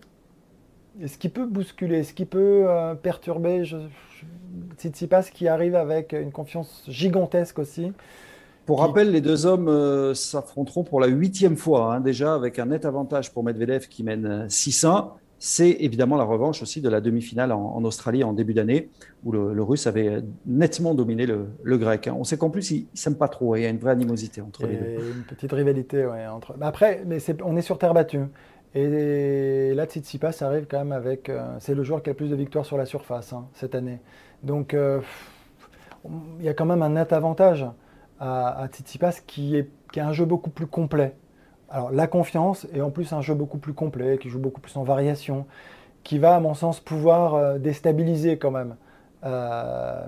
[1.46, 2.66] bousculer, est-ce qu'il peut
[3.02, 3.64] perturber?
[3.64, 3.76] Je,
[4.76, 7.92] Tsitsipas qui arrive avec une confiance gigantesque aussi
[8.70, 12.66] pour rappel, les deux hommes euh, s'affronteront pour la huitième fois, hein, déjà avec un
[12.66, 14.86] net avantage pour Medvedev qui mène 6-1.
[14.86, 15.00] Euh,
[15.40, 18.88] c'est évidemment la revanche aussi de la demi-finale en, Australie en début d'année,
[19.24, 22.06] où le, Russe avait nettement dominé le, Grec.
[22.06, 22.14] Hein.
[22.16, 24.40] On sait qu'en plus, ils ne s'aiment pas trop, il y a une vraie animosité
[24.40, 25.16] entre les deux.
[25.16, 26.54] Une petite rivalité, ouais, entre.
[26.60, 28.20] après, mais on est sur terre battue.
[28.76, 31.28] Et là, Tsitsipas arrive quand même avec.
[31.28, 33.74] Euh, c'est le joueur qui a le plus de victoires sur la surface hein, cette
[33.74, 33.98] année.
[34.44, 35.00] Donc, euh,
[36.38, 37.66] il y a quand même un net avantage
[38.20, 41.14] à, à Tsitsipas qui, est, un jeu beaucoup plus complet.
[41.68, 44.76] Alors, la confiance et en plus un jeu beaucoup plus complet, qui joue beaucoup plus
[44.76, 45.46] en variation,
[46.04, 48.76] qui va, à mon sens, pouvoir euh, déstabiliser quand même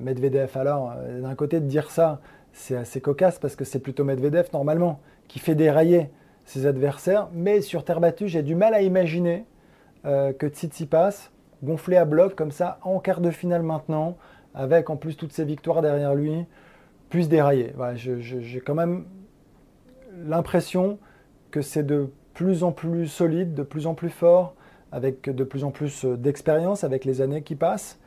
[0.01, 0.57] Medvedev.
[0.57, 2.20] Alors, d'un côté, de dire ça,
[2.53, 6.11] c'est assez cocasse parce que c'est plutôt Medvedev, normalement, qui fait dérailler
[6.44, 7.29] ses adversaires.
[7.33, 9.46] Mais sur terre battue, j'ai du mal à imaginer
[10.05, 11.31] euh, que Tsitsipas,
[11.62, 14.16] gonflé à bloc comme ça, en quart de finale maintenant,
[14.55, 16.44] avec en plus toutes ses victoires derrière lui,
[17.12, 17.75] puisse dérailler.
[17.94, 19.05] j'ai quand même
[20.25, 20.98] l'impression
[21.51, 24.55] que c'est de plus en plus solide, de plus en plus fort,
[24.92, 27.98] avec de plus en plus d'expérience avec les années qui passent.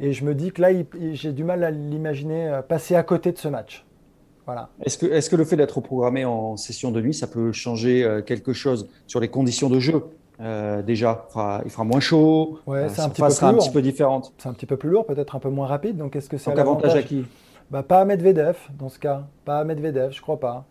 [0.00, 0.70] Et je me dis que là,
[1.12, 3.84] j'ai du mal à l'imaginer euh, passer à côté de ce match.
[4.82, 8.02] Est-ce que, est que, le fait d'être programmé en session de nuit, ça peut changer
[8.02, 10.02] euh, quelque chose sur les conditions de jeu?
[10.40, 11.26] Euh, déjà,
[11.66, 14.32] il fera, moins chaud, ouais, c'est un, petit peu, sera un petit peu différente.
[14.38, 15.98] C'est un petit peu plus lourd, peut-être un peu moins rapide.
[15.98, 17.26] Donc, est-ce que c'est avantage à qui
[17.70, 19.26] bah, Pas à Medvedev dans ce cas.
[19.44, 20.66] Pas à Medvedev, je crois pas.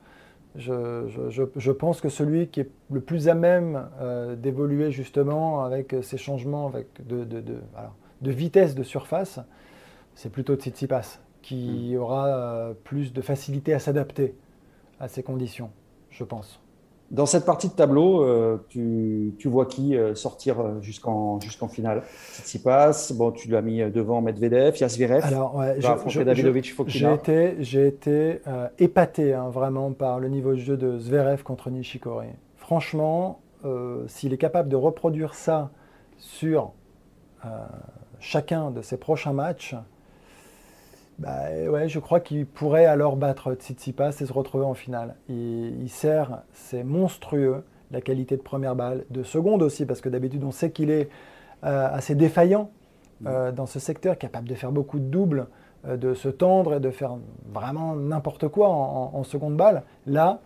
[0.56, 5.64] Je, je, je, pense que celui qui est le plus à même euh, d'évoluer justement
[5.64, 7.58] avec ces changements avec de, de, de,
[8.22, 9.40] de vitesse de surface,
[10.16, 12.00] c'est plutôt Tsitsipas qui hmm.
[12.00, 14.36] aura euh, plus de facilité à s'adapter
[15.00, 15.72] à ces conditions,
[16.10, 16.60] je pense.
[17.12, 22.04] Dans cette partie de tableau, euh, tu, tu, vois qui euh, sortir jusqu'en jusqu'en finale?
[22.34, 25.24] Tsitsipas, bon, tu l'as mis devant Medvedev, il y a Zverev.
[25.26, 25.80] Alors, ouais,
[26.88, 28.42] j'ai été, j'ai été
[28.78, 32.28] épaté hein, vraiment par le niveau de jeu de Zverev contre Nishikori.
[32.58, 33.40] Franchement,
[34.08, 35.72] s'il est capable de reproduire ça
[36.18, 36.74] sur
[38.20, 39.76] chacun de ses prochains matchs,
[41.20, 45.16] bah, ouais, je crois qu'il pourrait alors battre Tsitsipas et se retrouver en finale.
[45.28, 50.10] Il, il sert, c'est monstrueux, la qualité de première balle, de seconde aussi, parce que
[50.10, 51.10] d'habitude on sait qu'il est
[51.66, 52.72] euh, assez défaillant
[53.26, 55.48] euh, dans ce secteur, capable de faire beaucoup de doubles,
[55.86, 57.18] euh, de se tendre et de faire
[57.52, 59.84] vraiment n'importe quoi en, seconde balle.
[60.06, 60.40] Là,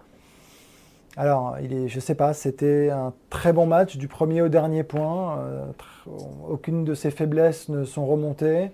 [1.15, 4.83] alors, il est, je sais pas, c'était un très bon match du premier au dernier
[4.83, 5.39] point.
[6.49, 8.71] aucune de ses faiblesses ne sont remontées.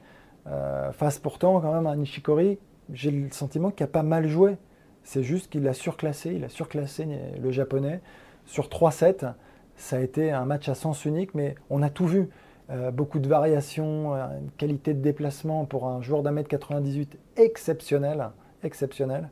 [0.52, 2.58] Euh, face pourtant quand même à Nishikori,
[2.92, 4.58] j'ai le sentiment qu'il a pas mal joué.
[5.04, 7.08] C'est juste qu'il a surclassé, il a surclassé
[7.42, 8.02] le japonais
[8.46, 9.34] sur 3-7.
[9.76, 12.30] Ça a été un match à sens unique, mais on a tout vu.
[12.70, 17.18] Euh, beaucoup de variations, euh, une qualité de déplacement pour un joueur d'un mètre 98
[17.38, 18.30] exceptionnel.
[18.64, 19.30] exceptionnel.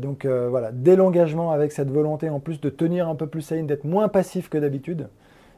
[0.00, 3.66] donc voilà, dès l'engagement avec cette volonté en plus de tenir un peu plus ligne,
[3.66, 5.08] d'être moins passif que d'habitude.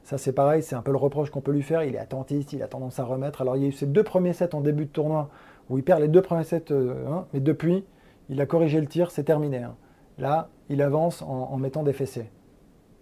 [0.05, 1.85] Ça, c'est pareil, c'est un peu le reproche qu'on peut lui faire.
[1.85, 3.43] Il est attentiste, il a tendance à remettre.
[3.43, 5.31] Alors, il y a eu ces deux premiers sets en début de tournoi
[5.69, 7.85] où il perd les deux premiers sets, euh, hein, mais depuis,
[8.29, 9.59] il a corrigé le tir, c'est terminé.
[9.59, 9.77] Hein.
[10.19, 12.31] Là, il avance en, mettant des fessées.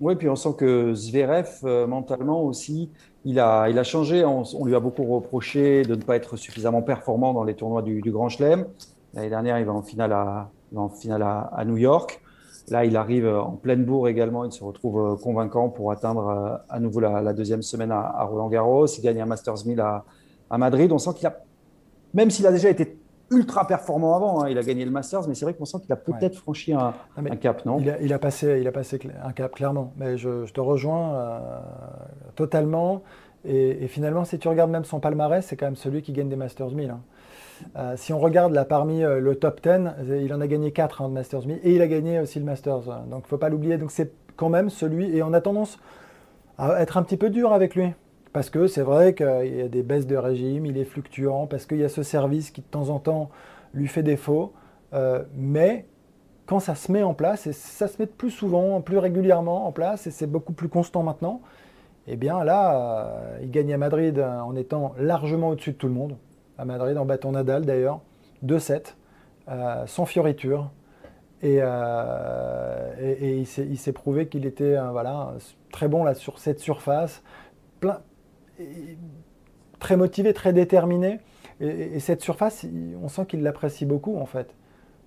[0.00, 2.90] Oui, puis on sent que Zverev, euh, mentalement aussi,
[3.24, 4.24] il a, il a changé.
[4.24, 8.00] On, lui a beaucoup reproché de ne pas être suffisamment performant dans les tournois du,
[8.10, 8.66] Grand Chelem.
[9.14, 12.22] L'année dernière, il va en finale à, en finale à New York.
[12.70, 14.44] Là, il arrive en pleine bourre également.
[14.44, 18.48] Il se retrouve euh, convaincant pour atteindre euh, à nouveau la, deuxième semaine à, Roland
[18.48, 18.86] Garros.
[18.86, 20.04] Il gagne un Masters 1000 à,
[20.58, 20.90] Madrid.
[20.92, 21.38] On sent qu'il a,
[22.14, 22.98] même s'il a déjà été
[23.30, 25.92] ultra performant avant, hein, il a gagné le Masters, mais c'est vrai qu'on sent qu'il
[25.92, 26.94] a peut-être franchi un,
[27.40, 27.78] cap, non?
[27.78, 29.92] il a, passé, il a passé un cap, clairement.
[29.98, 31.38] Mais je, te rejoins euh,
[32.36, 33.02] totalement.
[33.44, 36.36] Et, finalement, si tu regardes même son palmarès, c'est quand même celui qui gagne des
[36.36, 36.94] Masters 1000.
[37.76, 40.72] Euh, si on regarde là parmi euh, le top 10, euh, il en a gagné
[40.72, 42.82] 4 en Masters 1000 et il a gagné aussi le Masters.
[42.82, 43.78] Donc il ne faut pas l'oublier.
[43.78, 45.78] Donc c'est quand même celui, et on a tendance
[46.58, 47.92] à être un petit peu dur avec lui.
[48.32, 51.66] Parce que c'est vrai qu'il y a des baisses de régime, il est fluctuant, parce
[51.66, 53.30] qu'il y a ce service qui de temps en temps
[53.74, 54.52] lui fait défaut.
[55.34, 55.86] mais
[56.46, 59.72] quand ça se met en place, et ça se met plus souvent, plus régulièrement en
[59.72, 61.40] place, et c'est beaucoup plus constant maintenant,
[62.06, 66.16] eh bien là, il gagne à Madrid en étant largement au-dessus de tout le monde
[66.58, 68.00] à Madrid, en bâton Nadal d'ailleurs,
[68.44, 68.96] 2-7,
[69.48, 70.70] euh, sans fioriture.
[71.40, 75.34] Et, euh, il s'est prouvé qu'il était voilà,
[75.72, 77.22] très bon là, sur cette surface,
[77.80, 78.00] plein,
[79.78, 81.20] très motivé, très déterminé.
[81.60, 82.66] Et, cette surface,
[83.02, 84.54] on sent qu'il l'apprécie beaucoup en fait.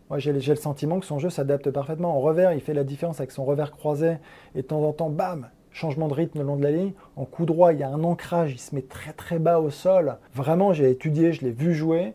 [0.09, 2.15] Moi, j'ai le sentiment que son jeu s'adapte parfaitement.
[2.15, 4.17] En revers, il fait la différence avec son revers croisé.
[4.55, 6.93] Et de temps en temps, bam, changement de rythme le long de la ligne.
[7.15, 9.69] En coup droit, il y a un ancrage, il se met très très bas au
[9.69, 10.17] sol.
[10.33, 12.13] Vraiment, j'ai étudié, je l'ai vu jouer.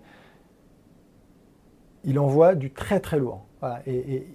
[2.05, 3.43] Il envoie du très très lourd.
[3.87, 4.27] et,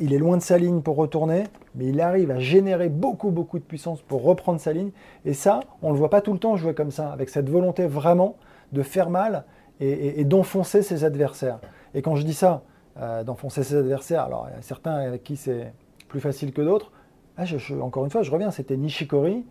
[0.00, 3.58] il est loin de sa ligne pour retourner, mais il arrive à générer beaucoup, beaucoup
[3.58, 4.90] de puissance pour reprendre sa ligne.
[5.24, 7.48] Et ça, on ne le voit pas tout le temps jouer comme ça, avec cette
[7.48, 8.36] volonté vraiment
[8.72, 9.44] de faire mal
[9.80, 11.58] et, d'enfoncer ses adversaires.
[11.94, 12.62] Et quand je dis ça,
[12.98, 15.72] euh, d'enfoncer ses adversaires, alors il y a certains avec qui c'est
[16.08, 16.92] plus facile que d'autres.
[17.36, 17.44] Ah,
[17.80, 19.44] encore une fois, je reviens, c'était Nishikori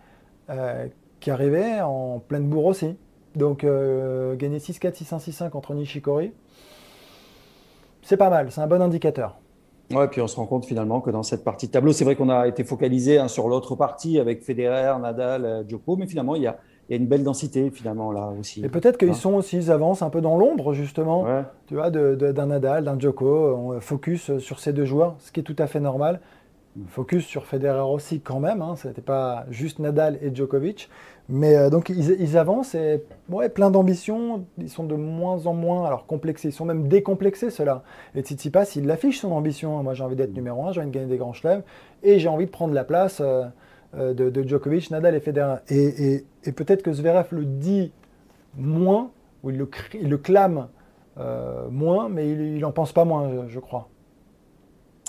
[0.49, 0.87] euh,
[1.19, 2.95] qui arrivait en pleine bourre aussi.
[3.35, 6.33] Donc euh, gagner 6-4, 6-1, 6-1 contre Nishikori,
[8.01, 9.37] c'est pas mal, c'est un bon indicateur.
[9.91, 12.15] Ouais, puis on se rend compte finalement que dans cette partie de tableau, c'est vrai
[12.15, 16.35] qu'on a été focalisé hein, sur l'autre partie avec Federer, Nadal, euh, Djoko, mais finalement
[16.35, 16.57] il y a,
[16.89, 18.65] une belle densité finalement là aussi.
[18.65, 21.25] Et peut-être qu'ils sont aussi, ils avancent un peu dans l'ombre justement,
[21.67, 25.43] tu vois, d'un Nadal, d'un Djoko, on focus sur ces deux joueurs, ce qui est
[25.43, 26.19] tout à fait normal.
[26.87, 30.89] Focus sur Federer aussi quand même, hein, ce n'était pas juste Nadal et Djokovic.
[31.29, 35.85] Mais euh, donc ils, avancent et ouais, plein d'ambition, ils sont de moins en moins
[35.85, 37.83] alors complexés, ils sont même décomplexés ceux-là.
[38.15, 39.81] Et Tsitsipas, il affiche son ambition.
[39.83, 41.63] Moi j'ai envie d'être numéro un, j'ai envie de gagner des grands chelems
[42.03, 43.45] et j'ai envie de prendre la place euh,
[43.95, 45.57] euh, de, Djokovic, Nadal et Federer.
[45.69, 47.91] Et, peut-être que Zverev le dit
[48.57, 49.11] moins,
[49.43, 50.67] ou il le, il le clame
[51.69, 53.89] moins, mais il n'en pense pas moins, je crois.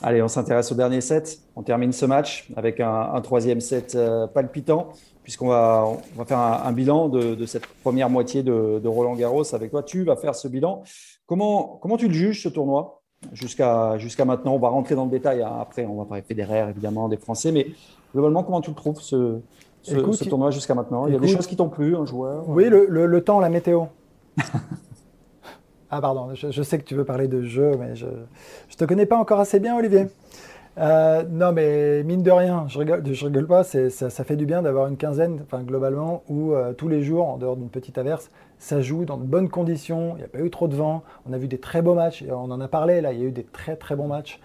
[0.01, 1.39] Allez, on s'intéresse au dernier set.
[1.55, 4.89] On termine ce match avec un, troisième set euh, palpitant,
[5.23, 9.71] puisqu'on va, on va faire un, bilan de, cette première moitié de, Roland Garros avec
[9.71, 9.83] toi.
[9.83, 10.83] Tu vas faire ce bilan.
[11.27, 13.01] Comment, comment tu le juges, ce tournoi?
[13.33, 15.43] Jusqu'à jusqu'à maintenant, on va rentrer dans le détail.
[15.43, 15.53] Hein.
[15.61, 17.53] Après, on va parler fédéraire, évidemment, des Français.
[17.53, 17.69] Mais
[18.13, 19.39] globalement, comment tu le trouves, ce,
[19.83, 21.07] ce, tournoi jusqu'à maintenant?
[21.07, 22.49] Il y a des choses qui t'ont plu, un joueur?
[22.49, 23.85] Oui, le, le temps, la météo.
[25.95, 29.05] Ah pardon, je, sais que tu veux parler de jeu, mais je ne te connais
[29.05, 30.07] pas encore assez bien, Olivier.
[30.79, 34.47] Euh, non, mais mine de rien, je rigole, je rigole pas, ça, ça, fait du
[34.47, 37.99] bien d'avoir une quinzaine, enfin globalement, où euh, tous les jours, en dehors d'une petite
[37.99, 41.03] averse, ça joue dans de bonnes conditions, il n'y a pas eu trop de vent,
[41.29, 43.23] on a vu des très beaux matchs, et on en a parlé là, il y
[43.23, 44.41] a eu des très très bons matchs.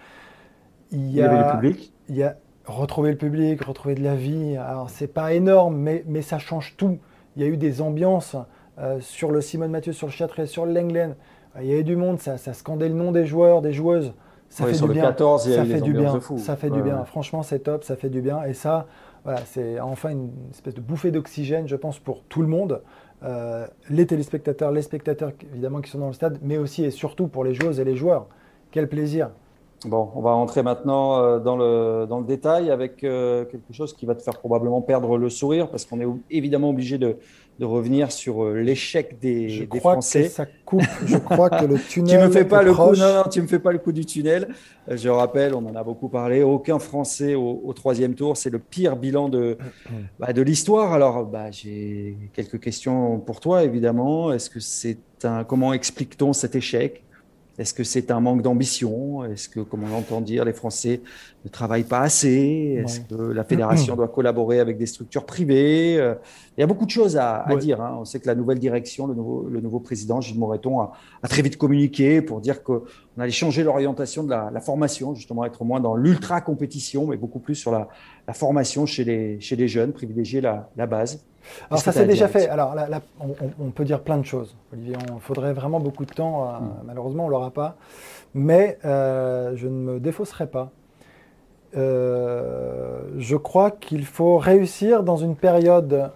[0.92, 1.94] Il y, a, avait le public?
[2.10, 6.04] Il y a retrouver le public, retrouver de la vie, alors c'est pas énorme, mais,
[6.06, 6.98] mais ça change tout.
[7.36, 8.36] Il y a eu des ambiances
[8.80, 11.16] euh, sur le Simone Mathieu, sur le Châtelet, sur le Lenglen,
[11.60, 14.12] il y avait du monde, ça, ça scandait le nom des joueurs, des joueuses.
[14.48, 15.02] Ça fait du bien.
[15.02, 16.20] 14, il y a ça fait du bien.
[16.38, 17.04] Ça fait du bien.
[17.04, 18.42] Franchement, c'est top, ça fait du bien.
[18.44, 18.86] Et ça,
[19.24, 22.80] voilà, c'est enfin une espèce de bouffée d'oxygène, je pense, pour tout le monde.
[23.24, 27.26] Euh, les téléspectateurs, les spectateurs évidemment qui sont dans le stade, mais aussi et surtout
[27.26, 28.26] pour les joueuses et les joueurs.
[28.70, 29.30] Quel plaisir.
[29.84, 33.92] Bon, on va rentrer maintenant euh, dans le, dans le détail avec euh, quelque chose
[33.92, 37.16] qui va te faire probablement perdre le sourire parce qu'on est évidemment obligé de,
[37.58, 40.24] de revenir sur euh, l'échec des, je des crois Français.
[40.24, 40.82] Que ça coupe.
[41.04, 42.20] Je crois que le tunnel.
[42.20, 42.94] tu me fais pas le coup.
[42.94, 44.48] Non, tu me fais pas le coup du tunnel.
[44.88, 46.42] Je rappelle, on en a beaucoup parlé.
[46.42, 48.36] Aucun Français au, troisième tour.
[48.36, 49.58] C'est le pire bilan de
[50.18, 50.92] bah, de l'histoire.
[50.92, 54.32] Alors, bah, j'ai quelques questions pour toi, évidemment.
[54.32, 57.02] Est-ce que c'est un comment explique-t-on cet échec?
[57.58, 59.24] Est-ce que c'est un manque d'ambition?
[59.24, 61.00] Est-ce que, comme on l'entend dire, les Français
[61.44, 62.80] ne travaillent pas assez?
[62.84, 65.94] Est-ce que la fédération doit collaborer avec des structures privées?
[65.94, 67.80] Il y a beaucoup de choses à, dire.
[67.80, 67.96] Hein.
[68.00, 70.92] On sait que la nouvelle direction, le nouveau, le nouveau président, Gilles Moreton, a,
[71.28, 72.82] très vite communiqué pour dire qu'on
[73.18, 77.72] allait changer l'orientation de la, formation, justement être moins dans l'ultra-compétition, mais beaucoup plus sur
[77.72, 77.88] la,
[78.34, 81.24] formation chez les, chez les jeunes, privilégier la, la base.
[81.70, 82.48] Alors ça s'est déjà fait.
[82.48, 84.96] Alors là, on, peut dire plein de choses, Olivier.
[85.14, 86.44] Il faudrait vraiment beaucoup de temps.
[86.44, 86.72] Euh, hmm.
[86.84, 87.76] Malheureusement, on l'aura pas.
[88.34, 90.70] Mais euh, je ne me défausserai pas.
[91.76, 96.10] Euh, je crois qu'il faut réussir dans une période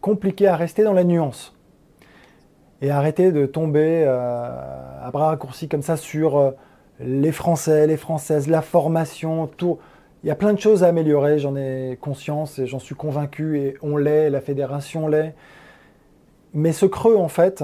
[0.00, 1.54] compliquée à rester dans la nuance
[2.80, 6.54] et arrêter de tomber à bras raccourcis comme ça sur
[7.00, 9.78] les Français, les Françaises, la formation, tout.
[10.24, 13.58] Il y a plein de choses à améliorer, j'en ai conscience et j'en suis convaincu,
[13.58, 15.34] et on l'est, la fédération l'est.
[16.54, 17.62] Mais ce creux, en fait,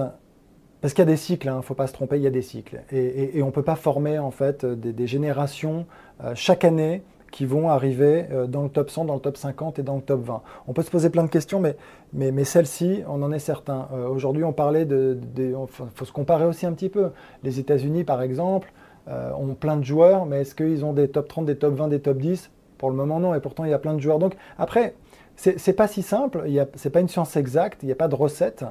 [0.82, 2.26] parce qu'il y a des cycles, il hein, ne faut pas se tromper, il y
[2.26, 2.82] a des cycles.
[2.92, 5.86] Et, on ne peut pas former en fait des, générations
[6.22, 9.78] euh, chaque année qui vont arriver euh, dans le top 100, dans le top 50
[9.78, 10.42] et dans le top 20.
[10.68, 11.76] On peut se poser plein de questions, mais,
[12.12, 13.88] mais, mais celle-ci, on en est certain.
[13.94, 15.18] Euh, aujourd'hui, on parlait de...
[15.38, 17.08] Il faut se comparer aussi un petit peu.
[17.42, 18.70] Les États-Unis, par exemple,
[19.08, 21.88] euh, ont plein de joueurs, mais est-ce qu'ils ont des top 30, des top 20,
[21.88, 24.18] des top 10 Pour le moment, non, et pourtant, il y a plein de joueurs.
[24.18, 24.94] Donc, après,
[25.36, 28.14] c'est pas si simple, ce n'est pas une science exacte, il n'y a pas de
[28.14, 28.64] recette,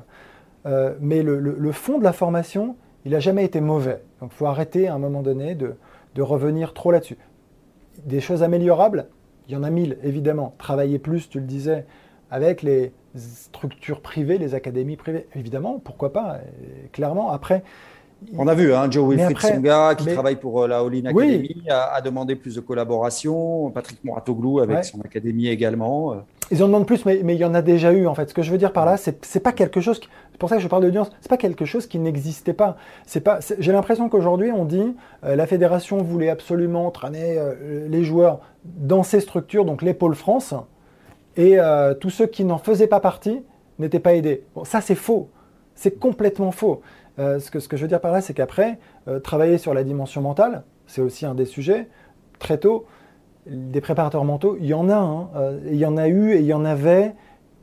[0.67, 4.03] euh, mais le, fond de la formation, il n'a jamais été mauvais.
[4.21, 5.75] Donc, il faut arrêter à un moment donné de,
[6.19, 7.17] revenir trop là-dessus.
[8.03, 9.07] Des choses améliorables,
[9.47, 10.53] il y en a mille, évidemment.
[10.57, 11.85] Travailler plus, tu le disais,
[12.29, 16.39] avec les structures privées, les académies privées, évidemment, pourquoi pas,
[16.91, 17.31] clairement.
[17.31, 17.63] Après,
[18.37, 22.01] on a vu, hein, Joe Wilfried Songa, qui travaille pour euh, la All Academy, a,
[22.01, 23.69] demandé plus de collaboration.
[23.71, 26.13] Patrick Moratoglou avec son académie également.
[26.13, 26.15] Euh.
[26.51, 28.29] Ils en demandent plus, mais, mais, il y en a déjà eu en fait.
[28.29, 29.99] Ce que je veux dire par là, c'est pas quelque chose.
[30.31, 31.11] C'est pour ça que je parle d'audience.
[31.21, 32.77] C'est pas quelque chose qui n'existait pas.
[33.05, 33.39] C'est pas.
[33.59, 39.03] J'ai l'impression qu'aujourd'hui, on dit euh, la fédération voulait absolument traîner euh, les joueurs dans
[39.03, 40.53] ces structures, donc les pôles France,
[41.35, 43.43] et euh, tous ceux qui n'en faisaient pas partie
[43.77, 44.43] n'étaient pas aidés.
[44.55, 45.29] Bon, ça c'est faux.
[45.75, 46.81] C'est complètement faux.
[47.19, 48.79] Ce, que, ce que je veux dire par là, c'est qu'après,
[49.23, 51.87] travailler sur la dimension mentale, c'est aussi un des sujets.
[52.39, 52.85] Très tôt,
[53.45, 55.29] des préparateurs mentaux, il y en a, hein.
[55.35, 57.13] euh, il y en a eu et il y en avait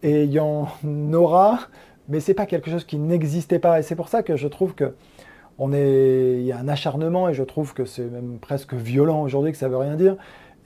[0.02, 0.68] et il y en
[1.12, 1.60] aura,
[2.08, 3.80] mais c'est pas quelque chose qui n'existait pas.
[3.80, 4.94] Et c'est pour ça que je trouve que
[5.58, 9.22] on est, il y a un acharnement et je trouve que c'est même presque violent
[9.22, 10.16] aujourd'hui, que ça veut rien dire.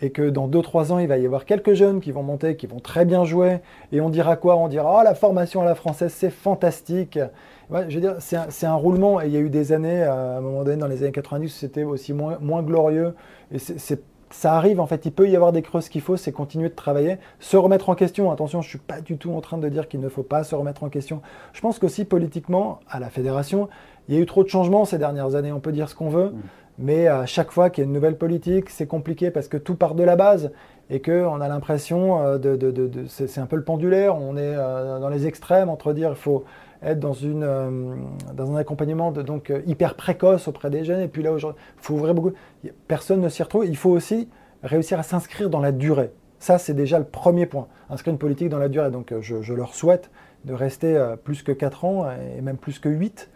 [0.02, 2.66] Et que dans 2-3 ans, il va y avoir quelques jeunes qui vont monter, qui
[2.66, 3.58] vont très bien jouer.
[3.92, 4.56] Et on dira quoi?
[4.56, 7.18] On dira Oh, la formation à la française, c'est fantastique.
[7.70, 9.20] je veux dire, c'est un, roulement.
[9.20, 11.48] Et il y a eu des années, à un moment donné, dans les années 90,
[11.48, 13.14] c'était aussi moins, glorieux.
[13.52, 13.58] Et
[14.30, 16.74] ça arrive, en fait, il peut y avoir des creuses qu'il faut, c'est continuer de
[16.74, 18.30] travailler, se remettre en question.
[18.30, 20.44] Attention, je ne suis pas du tout en train de dire qu'il ne faut pas
[20.44, 21.20] se remettre en question.
[21.52, 23.68] Je pense qu'aussi politiquement, à la fédération,
[24.08, 26.08] il y a eu trop de changements ces dernières années, on peut dire ce qu'on
[26.08, 26.40] veut, mm.
[26.80, 29.74] Mais à chaque fois qu'il y a une nouvelle politique, c'est compliqué parce que tout
[29.74, 30.50] part de la base
[30.88, 35.10] et qu'on a l'impression euh, de, c'est un peu le pendulaire, on est euh, dans
[35.10, 36.44] les extrêmes entre dire il faut
[36.82, 37.94] être dans, une, euh,
[38.32, 41.00] dans un accompagnement donc, hyper précoce auprès des jeunes.
[41.00, 42.32] Et puis là, aujourd'hui, il faut ouvrir beaucoup.
[42.88, 43.66] Personne ne s'y retrouve.
[43.66, 44.30] Il faut aussi
[44.62, 46.10] réussir à s'inscrire dans la durée.
[46.38, 47.68] Ça, c'est déjà le premier point.
[47.90, 48.90] Inscrire une politique dans la durée.
[48.90, 50.10] Donc, euh, je, leur souhaite
[50.46, 53.28] de rester plus que 4 ans et même plus que 8.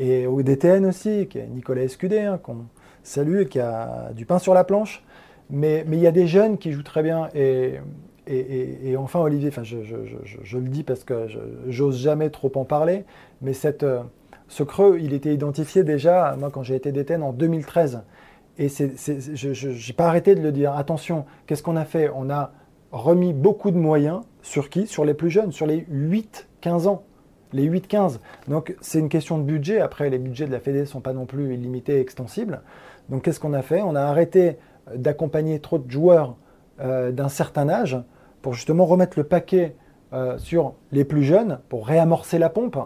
[0.00, 2.64] Et au DTN aussi, qui est Nicolas Escudé, hein, qu'on
[3.02, 5.02] salue et qui a du pain sur la planche.
[5.50, 7.28] Mais, il y a des jeunes qui jouent très bien.
[7.34, 7.78] Et
[8.30, 11.26] et, enfin, Olivier, enfin, je, le dis parce que
[11.68, 13.04] j'ose jamais trop en parler,
[13.40, 14.02] mais cette, euh,
[14.48, 18.02] ce creux, il était identifié déjà, moi, quand j'ai été détenu en 2013.
[18.58, 20.72] Et je n'ai pas arrêté de le dire.
[20.74, 22.10] Attention, qu'est-ce qu'on a fait?
[22.14, 22.52] On a
[22.92, 24.86] remis beaucoup de moyens sur qui?
[24.86, 27.04] Sur les plus jeunes, sur les 8-15 ans.
[27.52, 28.18] Les 8-15.
[28.48, 29.80] Donc, c'est une question de budget.
[29.80, 32.60] Après, les budgets de la Fédé ne sont pas non plus illimités et extensibles.
[33.08, 33.82] Donc, qu'est-ce qu'on a fait?
[33.82, 34.58] On a arrêté
[34.94, 36.36] d'accompagner trop de joueurs
[36.80, 37.98] euh, d'un certain âge
[38.42, 39.76] pour justement remettre le paquet
[40.12, 42.78] euh, sur les plus jeunes, pour réamorcer la pompe.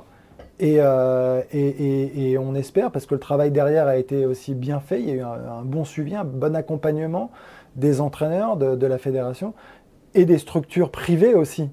[0.60, 5.08] Euh, et, on espère, parce que le travail derrière a été aussi bien fait, il
[5.08, 7.30] y a eu un, bon suivi, un bon accompagnement
[7.74, 9.54] des entraîneurs de, la fédération
[10.14, 11.70] et des structures privées aussi,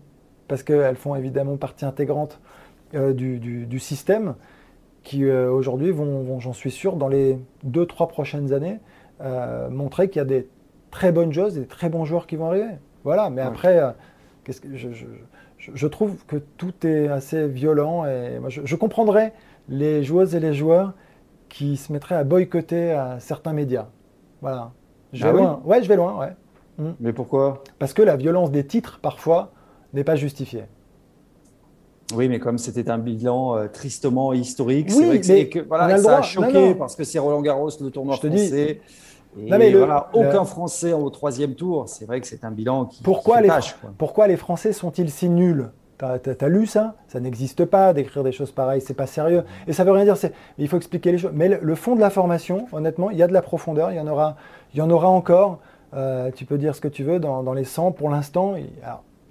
[0.48, 2.40] parce qu'elles font évidemment partie intégrante
[2.96, 4.36] euh, du, système,
[5.10, 8.78] qui aujourd'hui vont, vont j'en suis sûr, dans les deux, trois prochaines années,
[9.72, 10.48] montrer qu'il y a des
[10.91, 12.76] très bonnes choses, des très bons joueurs qui vont arriver.
[13.04, 13.91] Voilà, mais après, euh,
[14.43, 19.34] qu'est-ce que je, trouve que tout est assez violent et moi, je, comprendrais
[19.67, 20.93] les joueuses et les joueurs
[21.48, 23.88] qui se mettraient à boycotter à certains médias.
[24.41, 24.72] Voilà.
[25.13, 25.62] Je vais ah loin.
[25.65, 26.36] Ouais, je vais loin, ouais.
[26.78, 26.91] Mm.
[27.00, 27.63] Mais pourquoi?
[27.80, 29.52] Parce que la violence des titres, parfois,
[29.93, 30.65] n'est pas justifiée.
[32.15, 36.22] Oui, mais comme c'était un bilan euh, tristement historique, c'est vrai que, voilà, ça a
[36.22, 38.82] choqué parce que c'est Roland Garros, le tournoi je français.
[39.36, 41.88] Dis, mais voilà, aucun Français au troisième tour.
[41.88, 43.50] C'est vrai que c'est un bilan qui, pourquoi les,
[43.98, 45.69] Pourquoi les Français sont-ils si nuls?
[45.98, 46.95] T'as as, lu ça?
[47.10, 49.43] Ça n'existe pas d'écrire des choses pareilles, c'est pas sérieux.
[49.67, 50.15] Et ça veut rien dire.
[50.58, 51.32] Il faut expliquer les choses.
[51.34, 53.91] Mais le, fond de la formation, honnêtement, il y a de la profondeur.
[53.91, 54.38] Il y en aura,
[54.74, 55.60] il y en aura encore.
[55.93, 58.56] Euh, tu peux dire ce que tu veux dans, dans les 100 pour l'instant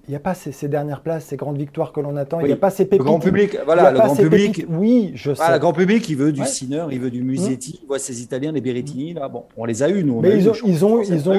[0.08, 2.40] il n'y a pas ces, dernières places, ces grandes victoires que l'on attend.
[2.40, 3.00] Il n'y a pas ces pépites.
[3.00, 4.64] Le grand public, voilà, le grand public.
[4.70, 5.52] Oui, je sais.
[5.52, 8.50] le grand public, il veut du Sinner, il veut du Musetti, il voit ces Italiens,
[8.50, 9.12] les Berrettini.
[9.12, 10.20] Là, bon, on les a eu, nous.
[10.20, 11.34] Mais ils, ont, ils ont, ils ont,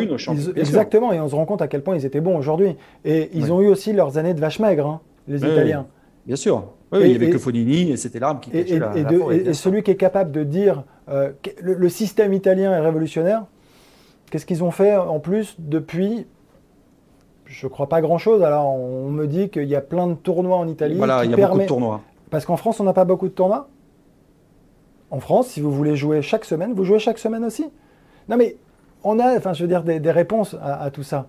[0.55, 2.75] exactement, et on se rend compte à quel point ils étaient bons aujourd'hui.
[3.05, 5.87] Et ils ont eu aussi leurs années de vache maigre, hein, les Italiens.
[6.27, 6.63] Bien sûr.
[6.93, 9.95] il n'y avait que Fonini et c'était l'arme qui et, la, et, celui qui est
[9.95, 11.31] capable de dire euh,
[11.63, 13.45] le système italien est révolutionnaire,
[14.29, 16.27] qu'est-ce qu'ils ont fait en plus depuis
[17.49, 18.43] je ne crois pas grand-chose.
[18.43, 20.95] Alors, on me dit qu'il y a plein de tournois en Italie.
[20.95, 22.01] Voilà, il y a beaucoup de tournois.
[22.29, 23.67] Parce qu'en France, on n'a pas beaucoup de tournois.
[25.09, 27.65] En France, si vous voulez jouer chaque semaine, vous jouez chaque semaine aussi.
[28.29, 28.57] Non, mais
[29.03, 31.27] on a, enfin, je veux dire, des, réponses à, tout ça.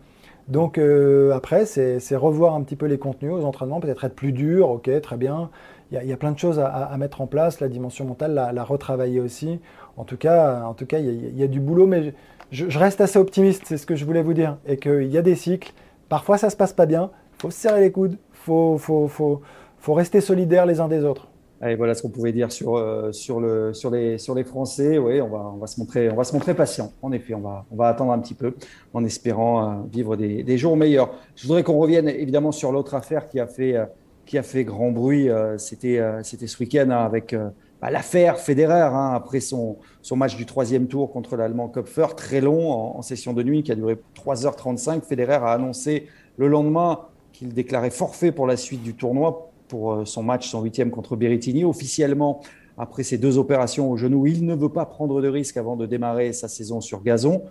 [0.48, 4.32] Donc, euh, après, c'est revoir un petit peu les contenus aux entraînements, peut-être être plus
[4.32, 5.48] dur, ok, très bien.
[5.90, 9.20] Il y, a, plein de choses à, mettre en place, la dimension mentale, la, retravailler
[9.20, 9.58] aussi.
[9.96, 12.14] En tout cas, en tout cas il, y a, du boulot, mais
[12.52, 15.18] je, je reste assez optimiste, c'est ce que je voulais vous dire, et qu'il y
[15.18, 15.72] a des cycles
[16.10, 17.12] Parfois, ça se passe pas bien.
[17.38, 18.18] Il faut se serrer les coudes.
[18.32, 19.40] Faut, faut, faut,
[19.78, 21.28] faut, rester solidaires les uns des autres.
[21.60, 24.98] Allez, voilà ce qu'on pouvait dire sur, euh, sur, le, sur, les, sur les Français.
[24.98, 26.90] Oui, on va, on, va se montrer, on va se montrer patient.
[27.00, 28.54] En effet, on va, on va attendre un petit peu
[28.92, 31.12] en espérant euh, vivre des, des, jours meilleurs.
[31.36, 33.84] Je voudrais qu'on revienne évidemment sur l'autre affaire qui a fait, euh,
[34.26, 35.28] qui a fait grand bruit.
[35.58, 37.34] C'était c'était ce week-end hein, avec
[37.80, 39.78] bah, l'affaire Federer hein, après son,
[40.14, 43.74] match du troisième tour contre l'Allemand Kopfer, très long en, session de nuit qui a
[43.74, 45.02] duré 3h35.
[45.02, 46.06] Federer a annoncé
[46.36, 47.00] le lendemain
[47.32, 51.16] qu'il déclarait forfait pour la suite du tournoi pour euh, son match, son huitième contre
[51.16, 51.64] Berrettini.
[51.64, 52.40] Officiellement,
[52.76, 55.86] après ces deux opérations au genou, il ne veut pas prendre de risque avant de
[55.86, 57.42] démarrer sa saison sur gazon.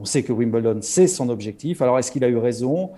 [0.00, 1.82] On sait que Wimbledon, c'est son objectif.
[1.82, 2.90] Alors, est-ce qu'il a eu raison?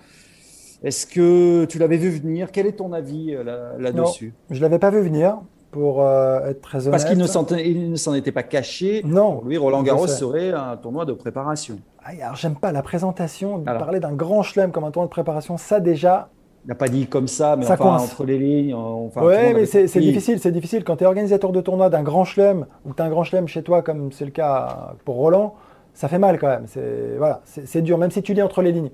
[0.83, 2.51] Est-ce que tu l'avais vu venir?
[2.51, 4.33] Quel est ton avis euh, là-dessus?
[4.49, 5.41] Je ne l'avais pas vu venir,
[5.73, 6.91] pour euh, être très honnête.
[6.91, 9.01] Parce qu'il ne s'en était pas caché.
[9.03, 9.41] Non.
[9.45, 11.79] lui, Roland Garros serait un tournoi de préparation.
[12.05, 13.57] Ah, alors, j'aime pas la présentation.
[13.57, 16.29] De parler d'un grand chelem comme un tournoi de préparation, ça déjà,
[16.63, 18.73] il n'a pas dit comme ça, mais enfin, entre les lignes.
[18.73, 20.83] Enfin, oui, mais c'est difficile, c'est difficile.
[20.83, 23.47] Quand tu es organisateur de tournoi d'un grand chelem, ou tu as un grand chelem
[23.47, 25.55] chez toi, comme c'est le cas pour Roland,
[25.93, 26.65] ça fait mal quand même.
[26.67, 27.41] C'est voilà,
[27.81, 28.91] dur, même si tu lis entre les lignes.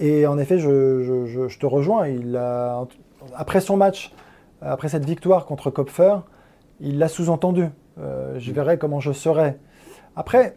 [0.00, 2.08] Et en effet, je, te rejoins.
[2.08, 2.84] Il a,
[3.36, 4.12] après son match,
[4.60, 6.16] après cette victoire contre Kopfer,
[6.80, 7.66] il l'a sous-entendu.
[7.98, 9.56] Euh, je verrai comment je serai.
[10.16, 10.56] Après,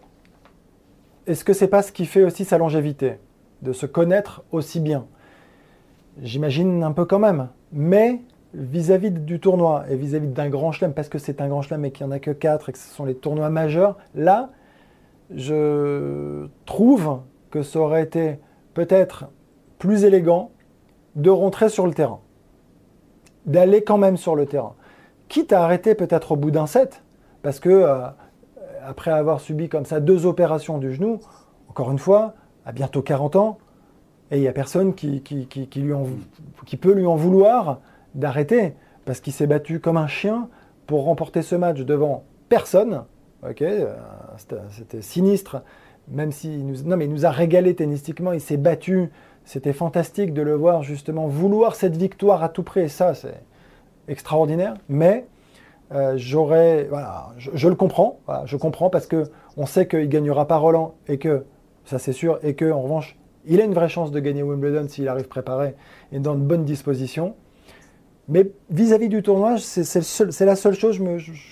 [1.27, 3.19] est-ce que c'est pas ce qui fait aussi sa longévité,
[3.61, 5.05] de se connaître aussi bien?
[6.21, 7.49] J'imagine un peu quand même.
[7.71, 8.21] Mais
[8.53, 11.91] vis-à-vis du tournoi et vis-à-vis d'un grand chelem, parce que c'est un grand chelem et
[11.91, 14.49] qu'il n'y en a que 4 et que ce sont les tournois majeurs, là,
[15.33, 18.39] je trouve que ça aurait été
[18.73, 19.25] peut-être
[19.79, 20.51] plus élégant
[21.15, 22.19] de rentrer sur le terrain,
[23.45, 24.75] d'aller quand même sur le terrain.
[25.27, 27.03] Quitte à arrêter peut-être au bout d'un set,
[27.41, 28.07] parce que euh,
[28.85, 31.19] après avoir subi comme ça deux opérations du genou,
[31.69, 32.33] encore une fois,
[32.65, 33.57] à bientôt 40 ans,
[34.29, 35.93] et il n'y a personne qui, qui, lui
[36.65, 37.79] qui peut lui en vouloir
[38.15, 38.75] d'arrêter,
[39.05, 40.49] parce qu'il s'est battu comme un chien
[40.87, 43.03] pour remporter ce match devant personne.
[43.43, 43.95] Euh,
[44.69, 45.63] c'était sinistre,
[46.07, 49.09] même s'il nous, non, mais il nous a régalé tennistiquement, il s'est battu.
[49.45, 53.43] C'était fantastique de le voir justement vouloir cette victoire à tout prix, et ça, c'est
[54.07, 54.75] extraordinaire.
[54.89, 55.25] Mais
[55.91, 59.23] euh, j'aurais, voilà, je, le comprends, je comprends parce que
[59.57, 61.45] on sait qu'il gagnera pas Roland et que
[61.83, 64.87] ça c'est sûr, et que en revanche il a une vraie chance de gagner Wimbledon
[64.87, 65.75] s'il arrive préparé
[66.11, 67.35] et dans de bonnes dispositions.
[68.27, 70.99] Mais vis-à-vis du tournoi, c'est la seule chose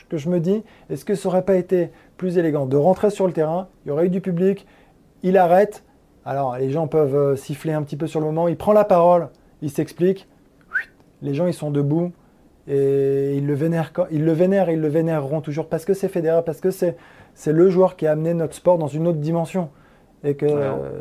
[0.07, 0.63] que je me dis.
[0.89, 3.91] Est-ce que ça n'aurait pas été plus élégant de rentrer sur le terrain Il y
[3.91, 4.65] aurait eu du public,
[5.23, 5.83] il arrête.
[6.29, 8.47] Alors les gens peuvent euh, siffler un petit peu sur le moment.
[8.47, 9.29] Il prend la parole,
[9.63, 10.27] il s'explique.
[11.23, 12.11] Les gens ils sont debout
[12.67, 16.07] et ils le vénèrent, ils le vénèrent et ils le vénéreront toujours parce que c'est
[16.07, 16.95] Federer, parce que c'est
[17.47, 19.69] le joueur qui a amené notre sport dans une autre dimension
[20.23, 20.45] et que,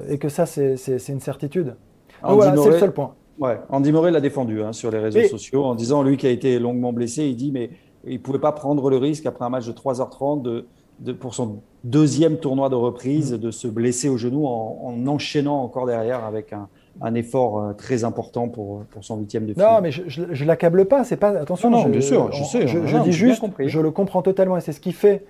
[0.09, 1.77] et que ça, c'est une certitude.
[2.23, 3.13] voilà, c'est le seul point.
[3.39, 6.31] Ouais, Andy Murray l'a défendu hein, sur les réseaux sociaux en disant, lui qui a
[6.31, 7.69] été longuement blessé, il dit, mais
[8.07, 10.67] il ne pouvait pas prendre le risque après un match de 3h30 de,
[11.01, 15.87] de, pour son deuxième tournoi de reprise de se blesser au genou en, enchaînant encore
[15.87, 16.69] derrière avec un,
[17.01, 19.75] un effort euh, très important pour, pour son huitième de finale.
[19.75, 21.05] Non, mais je ne l'accable pas.
[21.05, 21.71] C'est pas attention.
[21.71, 22.67] Non, bien sûr, je sais.
[22.67, 25.25] Je, dis juste, je le comprends totalement et c'est ce qui fait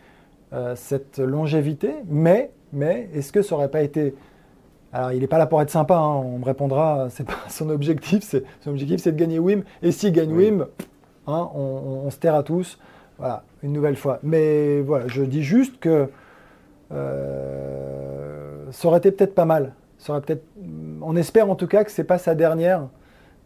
[0.52, 1.92] euh, cette longévité.
[2.08, 4.14] Mais mais est-ce que ça aurait pas été.
[4.92, 7.68] Alors, il n'est pas là pour être sympa, hein, on me répondra, c'est pas son
[7.68, 8.24] objectif,
[8.60, 10.66] son objectif c'est de gagner Wim, et s'il gagne Wim,
[11.26, 12.78] hein, on, se terre à tous,
[13.18, 14.20] voilà, une nouvelle fois.
[14.22, 16.08] Mais voilà, je dis juste que
[16.92, 19.74] euh, ça aurait été peut-être pas mal.
[21.02, 22.88] On espère en tout cas que c'est pas sa dernière.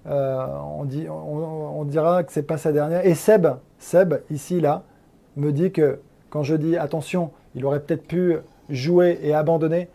[0.06, 3.06] Euh, on, dira que c'est pas sa dernière.
[3.06, 3.46] Et Seb,
[3.78, 4.82] Seb, ici, là,
[5.36, 6.00] me dit que
[6.30, 8.36] quand je dis attention, il aurait peut-être pu
[8.68, 9.88] joué et abandonné,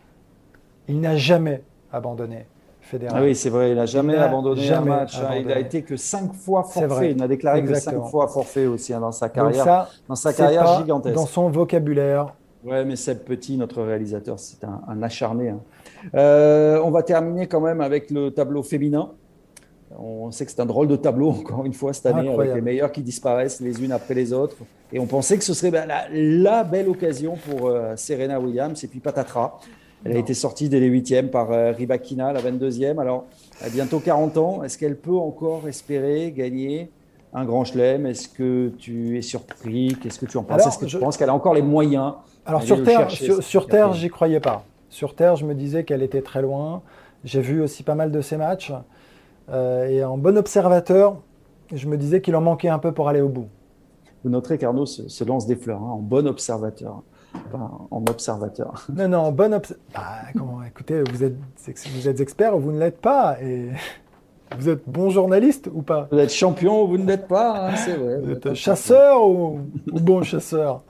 [0.88, 2.46] il n'a jamais abandonné.
[2.88, 3.14] Federer.
[3.14, 5.18] Ah oui, c'est vrai, il n'a jamais abandonné un match.
[5.20, 5.36] Hein.
[5.40, 7.12] Il a été que cinq fois forfait.
[7.12, 10.80] Il n'a déclaré que cinq fois forfait aussi hein, dans sa carrière, dans sa carrière
[10.80, 11.16] gigantesque.
[11.16, 12.34] Dans son vocabulaire.
[12.64, 15.50] Ouais, mais Seb Petit, notre réalisateur, c'est un, acharné.
[15.50, 15.60] Hein.
[16.16, 19.12] Euh, on va terminer quand même avec le tableau féminin.
[19.98, 22.62] On sait que c'est un drôle de tableau, encore une fois, cette année, avec les
[22.62, 24.58] meilleurs qui disparaissent les unes après les autres.
[24.92, 28.84] Et on pensait que ce serait ben, la, belle occasion pour euh, Serena Williams.
[28.84, 29.60] Et puis patatras.
[30.06, 33.00] Elle a été sortie dès les huitièmes par euh, Ribakina, la 22e.
[33.00, 33.26] Alors,
[33.64, 34.64] à bientôt 40 ans.
[34.64, 36.92] Est-ce qu'elle peut encore espérer gagner
[37.34, 38.06] un grand chelem?
[38.06, 39.98] Est-ce que tu es surpris?
[40.02, 40.66] Qu'est-ce que tu en penses?
[40.66, 42.14] Est-ce que tu penses qu'elle a encore les moyens
[42.46, 44.64] Alors, sur Terre, sur, sur Terre, j'y croyais pas.
[44.90, 46.82] Sur Terre, je me disais qu'elle était très loin.
[47.24, 48.72] J'ai vu aussi pas mal de ses matchs.
[49.50, 51.18] Euh, et en bon observateur,
[51.74, 53.48] je me disais qu'il en manquait un peu pour aller au bout.
[54.24, 57.04] Vous noterez qu'Arnaud se, lance des fleurs, hein, en bon observateur,
[57.54, 58.86] en observateur.
[58.96, 59.94] Non, non, en bon observateur.
[59.94, 61.36] Bah, écoutez, vous êtes,
[61.94, 63.38] vous êtes expert ou vous ne l'êtes pas.
[63.42, 63.70] Et
[64.58, 66.08] vous êtes bon journaliste ou pas?
[66.12, 68.20] Vous êtes champion ou vous ne l'êtes pas, hein, c'est vrai.
[68.20, 70.84] Vous êtes chasseur ou, bon chasseur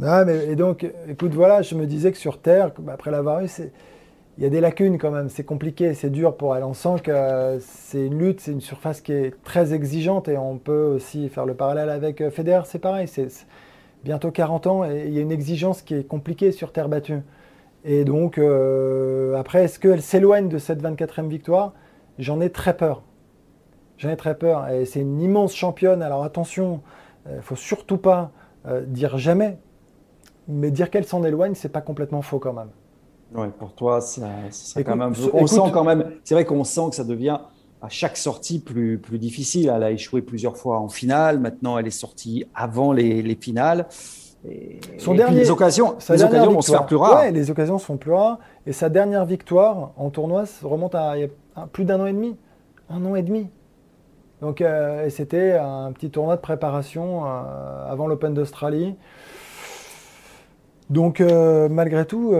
[0.00, 3.48] non, mais, Et donc, écoute, voilà, je me disais que sur Terre, après l'avoir eu,
[3.48, 3.72] c'est
[4.38, 6.64] il y a des lacunes quand même, c'est compliqué, c'est dur pour elle.
[6.64, 10.56] On sent que c'est une lutte, c'est une surface qui est très exigeante et on
[10.56, 13.28] peut aussi faire le parallèle avec euh, Federer, c'est pareil, c'est
[14.04, 17.20] bientôt 40 ans et il y a une exigence qui est compliquée sur terre battue.
[17.84, 21.72] Et donc, euh, après, est-ce qu'elle s'éloigne de cette 24e victoire?
[22.18, 23.02] J'en ai très peur.
[23.98, 24.68] J'en ai très peur.
[24.68, 26.02] Et c'est une immense championne.
[26.02, 26.80] Alors attention,
[27.28, 28.30] il ne faut surtout pas
[28.86, 29.58] dire jamais.
[30.48, 32.70] Mais dire qu'elle s'en éloigne, c'est pas complètement faux quand même.
[33.34, 35.14] Oui, pour toi, c'est quand même.
[35.32, 36.12] On sent quand même.
[36.24, 37.38] C'est vrai qu'on sent que ça devient
[37.82, 39.70] à chaque sortie plus, plus difficile.
[39.74, 41.40] Elle a échoué plusieurs fois en finale.
[41.40, 43.86] Maintenant, elle est sortie avant les, les finales.
[44.48, 47.20] Et, Son dernier, les occasions, les occasions vont se faire plus rares.
[47.20, 48.38] Ouais, les occasions sont plus rares.
[48.66, 51.14] Et sa dernière victoire en tournoi remonte à,
[51.72, 52.36] plus d'un an et demi.
[52.88, 53.48] Un an et demi.
[54.40, 58.94] Donc, euh, c'était un petit tournoi de préparation euh, avant l'Open d'Australie.
[60.90, 62.34] Donc, euh, malgré tout,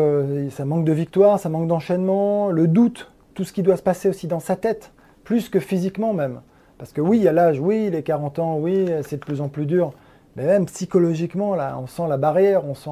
[0.51, 4.09] ça manque de victoire, ça manque d'enchaînement, le doute, tout ce qui doit se passer
[4.09, 4.93] aussi dans sa tête
[5.25, 6.41] plus que physiquement même.
[6.79, 9.41] Parce que oui, il y a l'âge, oui, les 40 ans, oui, c'est de plus
[9.41, 9.93] en plus dur.
[10.37, 12.91] Mais même psychologiquement, là, on sent la barrière, on sent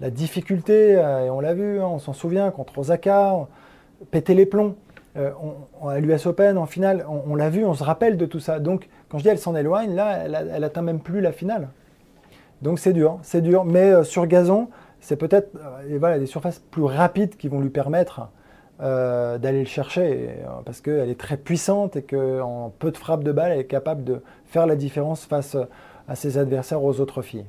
[0.00, 3.34] la difficulté, euh, et on l'a vu, hein, on s'en souvient, contre Osaka,
[4.10, 4.76] péter les plombs.
[5.16, 5.32] Euh,
[5.86, 8.60] à l'US Open, en finale, on, l'a vu, on se rappelle de tout ça.
[8.60, 11.68] Donc, quand je dis elle s'en éloigne, là, elle, elle, atteint même plus la finale.
[12.62, 13.64] Donc, c'est dur, c'est dur.
[13.64, 14.68] Mais euh, sur gazon,
[15.00, 15.50] c'est peut-être
[16.18, 18.28] des surfaces plus rapides qui vont lui permettre
[18.82, 23.24] euh, d'aller le chercher euh, parce qu'elle est très puissante et qu'en peu de frappes
[23.24, 25.54] de balle, elle est capable de faire la différence face
[26.08, 27.44] à ses adversaires, aux autres filles.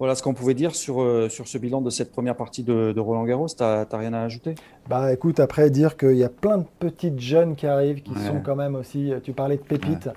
[0.00, 2.98] Voilà ce qu'on pouvait dire sur, euh, sur ce bilan de cette première partie de,
[2.98, 3.46] Roland Garros.
[3.46, 4.56] Tu n'as rien à ajouter?
[4.88, 8.40] Bah écoute, après dire qu'il y a plein de petites jeunes qui arrivent qui sont
[8.44, 9.12] quand même aussi.
[9.22, 10.10] Tu parlais de pépites.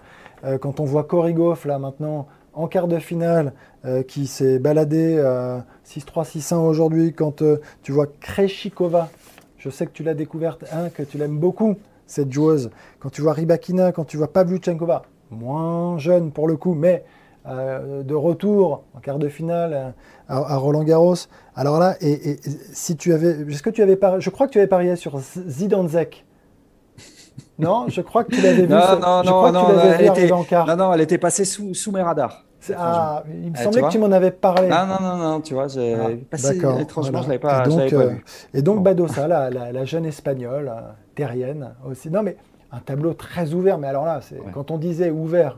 [0.59, 3.53] quand on voit Korigov là maintenant en quart de finale,
[4.07, 5.17] qui s'est baladé
[5.85, 7.43] 6-3, 6-1 aujourd'hui, quand
[7.83, 9.09] tu vois Kreshikova
[9.67, 12.69] je sais que tu l'as découverte, hein, que tu l'aimes beaucoup, cette joueuse.
[12.99, 17.03] Quand tu vois Ribakina, quand tu vois Pavlyuchenkova, moins jeune pour le coup, mais
[17.49, 19.89] euh, de retour en quart de finale euh,
[20.29, 21.15] à, Roland Garros.
[21.53, 22.37] Alors là, et,
[22.71, 26.25] si tu avais, est-ce que tu avais je crois que tu avais parié sur Zidanzek.
[27.59, 28.67] Non, je crois que tu l'avais vu.
[28.73, 32.45] Non, non, non, non, elle était, non, non, elle était passée sous, sous mes radars.
[32.75, 34.67] Ah, il me semblait que tu m'en avais parlé.
[34.67, 37.95] Non, non, non, non tu vois, ah, étrangement, je ne l'avais pas, et donc, pas
[37.95, 38.25] euh, vu.
[38.53, 40.81] Et donc, Badosa, la, la, jeune espagnole, euh,
[41.15, 42.09] terrienne aussi.
[42.09, 42.37] Non, mais
[42.71, 43.77] un tableau très ouvert.
[43.77, 44.19] Mais alors là,
[44.53, 45.57] quand on disait ouvert,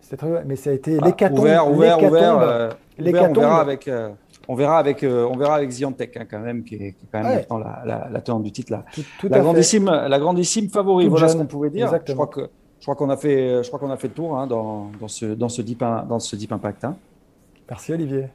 [0.00, 0.42] c'était très ouvert.
[0.46, 1.38] Mais ça a été bah, l'hécatombe.
[1.38, 2.38] Ouvert, ouvert, ouvert.
[2.38, 3.90] Euh, on verra avec.
[4.48, 7.58] on verra avec, on verra avec Ziantec hein, quand même, qui est, quand même maintenant
[7.58, 8.84] la, la, tenante du titre, la,
[9.28, 11.08] la grandissime, la grandissime favori.
[11.08, 11.90] voilà ce qu'on pouvait dire.
[12.06, 12.48] Je crois que
[12.82, 15.06] je crois qu'on a fait, je crois qu'on a fait le tour hein, dans, dans,
[15.06, 16.84] ce, dans, ce deep, dans ce Deep Impact.
[16.84, 16.96] Hein.
[17.70, 18.26] Merci Olivier.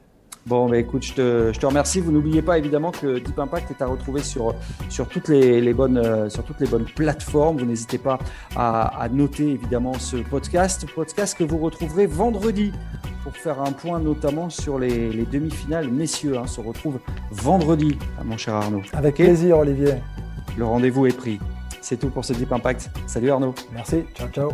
[0.46, 2.00] Bon, bah, écoute, je te, je te remercie.
[2.00, 4.54] Vous n'oubliez pas évidemment que Deep Impact est à retrouver sur,
[4.88, 7.58] sur, toutes, les, les bonnes, euh, sur toutes les bonnes plateformes.
[7.58, 8.18] Vous n'hésitez pas
[8.56, 10.86] à, à, noter évidemment ce podcast.
[10.94, 12.72] Podcast que vous retrouverez vendredi
[13.24, 15.90] pour faire un point notamment sur les, les demi-finales.
[15.90, 18.80] Messieurs, hein, se retrouve vendredi, mon cher Arnaud.
[18.94, 19.96] Avec plaisir, Olivier.
[20.56, 21.38] Le rendez-vous est pris.
[21.88, 22.90] C'est tout pour ce Deep Impact.
[23.06, 23.54] Salut Arnaud.
[23.72, 24.04] Merci.
[24.14, 24.52] Ciao, ciao.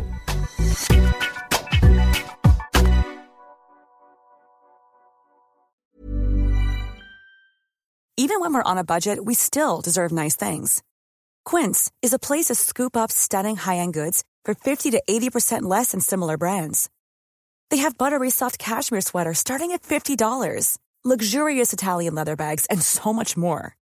[8.15, 10.81] Even when we're on a budget, we still deserve nice things.
[11.43, 15.91] Quince is a place to scoop up stunning high-end goods for 50 to 80% less
[15.91, 16.89] than similar brands.
[17.69, 23.11] They have buttery soft cashmere sweaters starting at $50, luxurious Italian leather bags, and so
[23.11, 23.75] much more.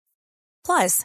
[0.64, 1.04] Plus,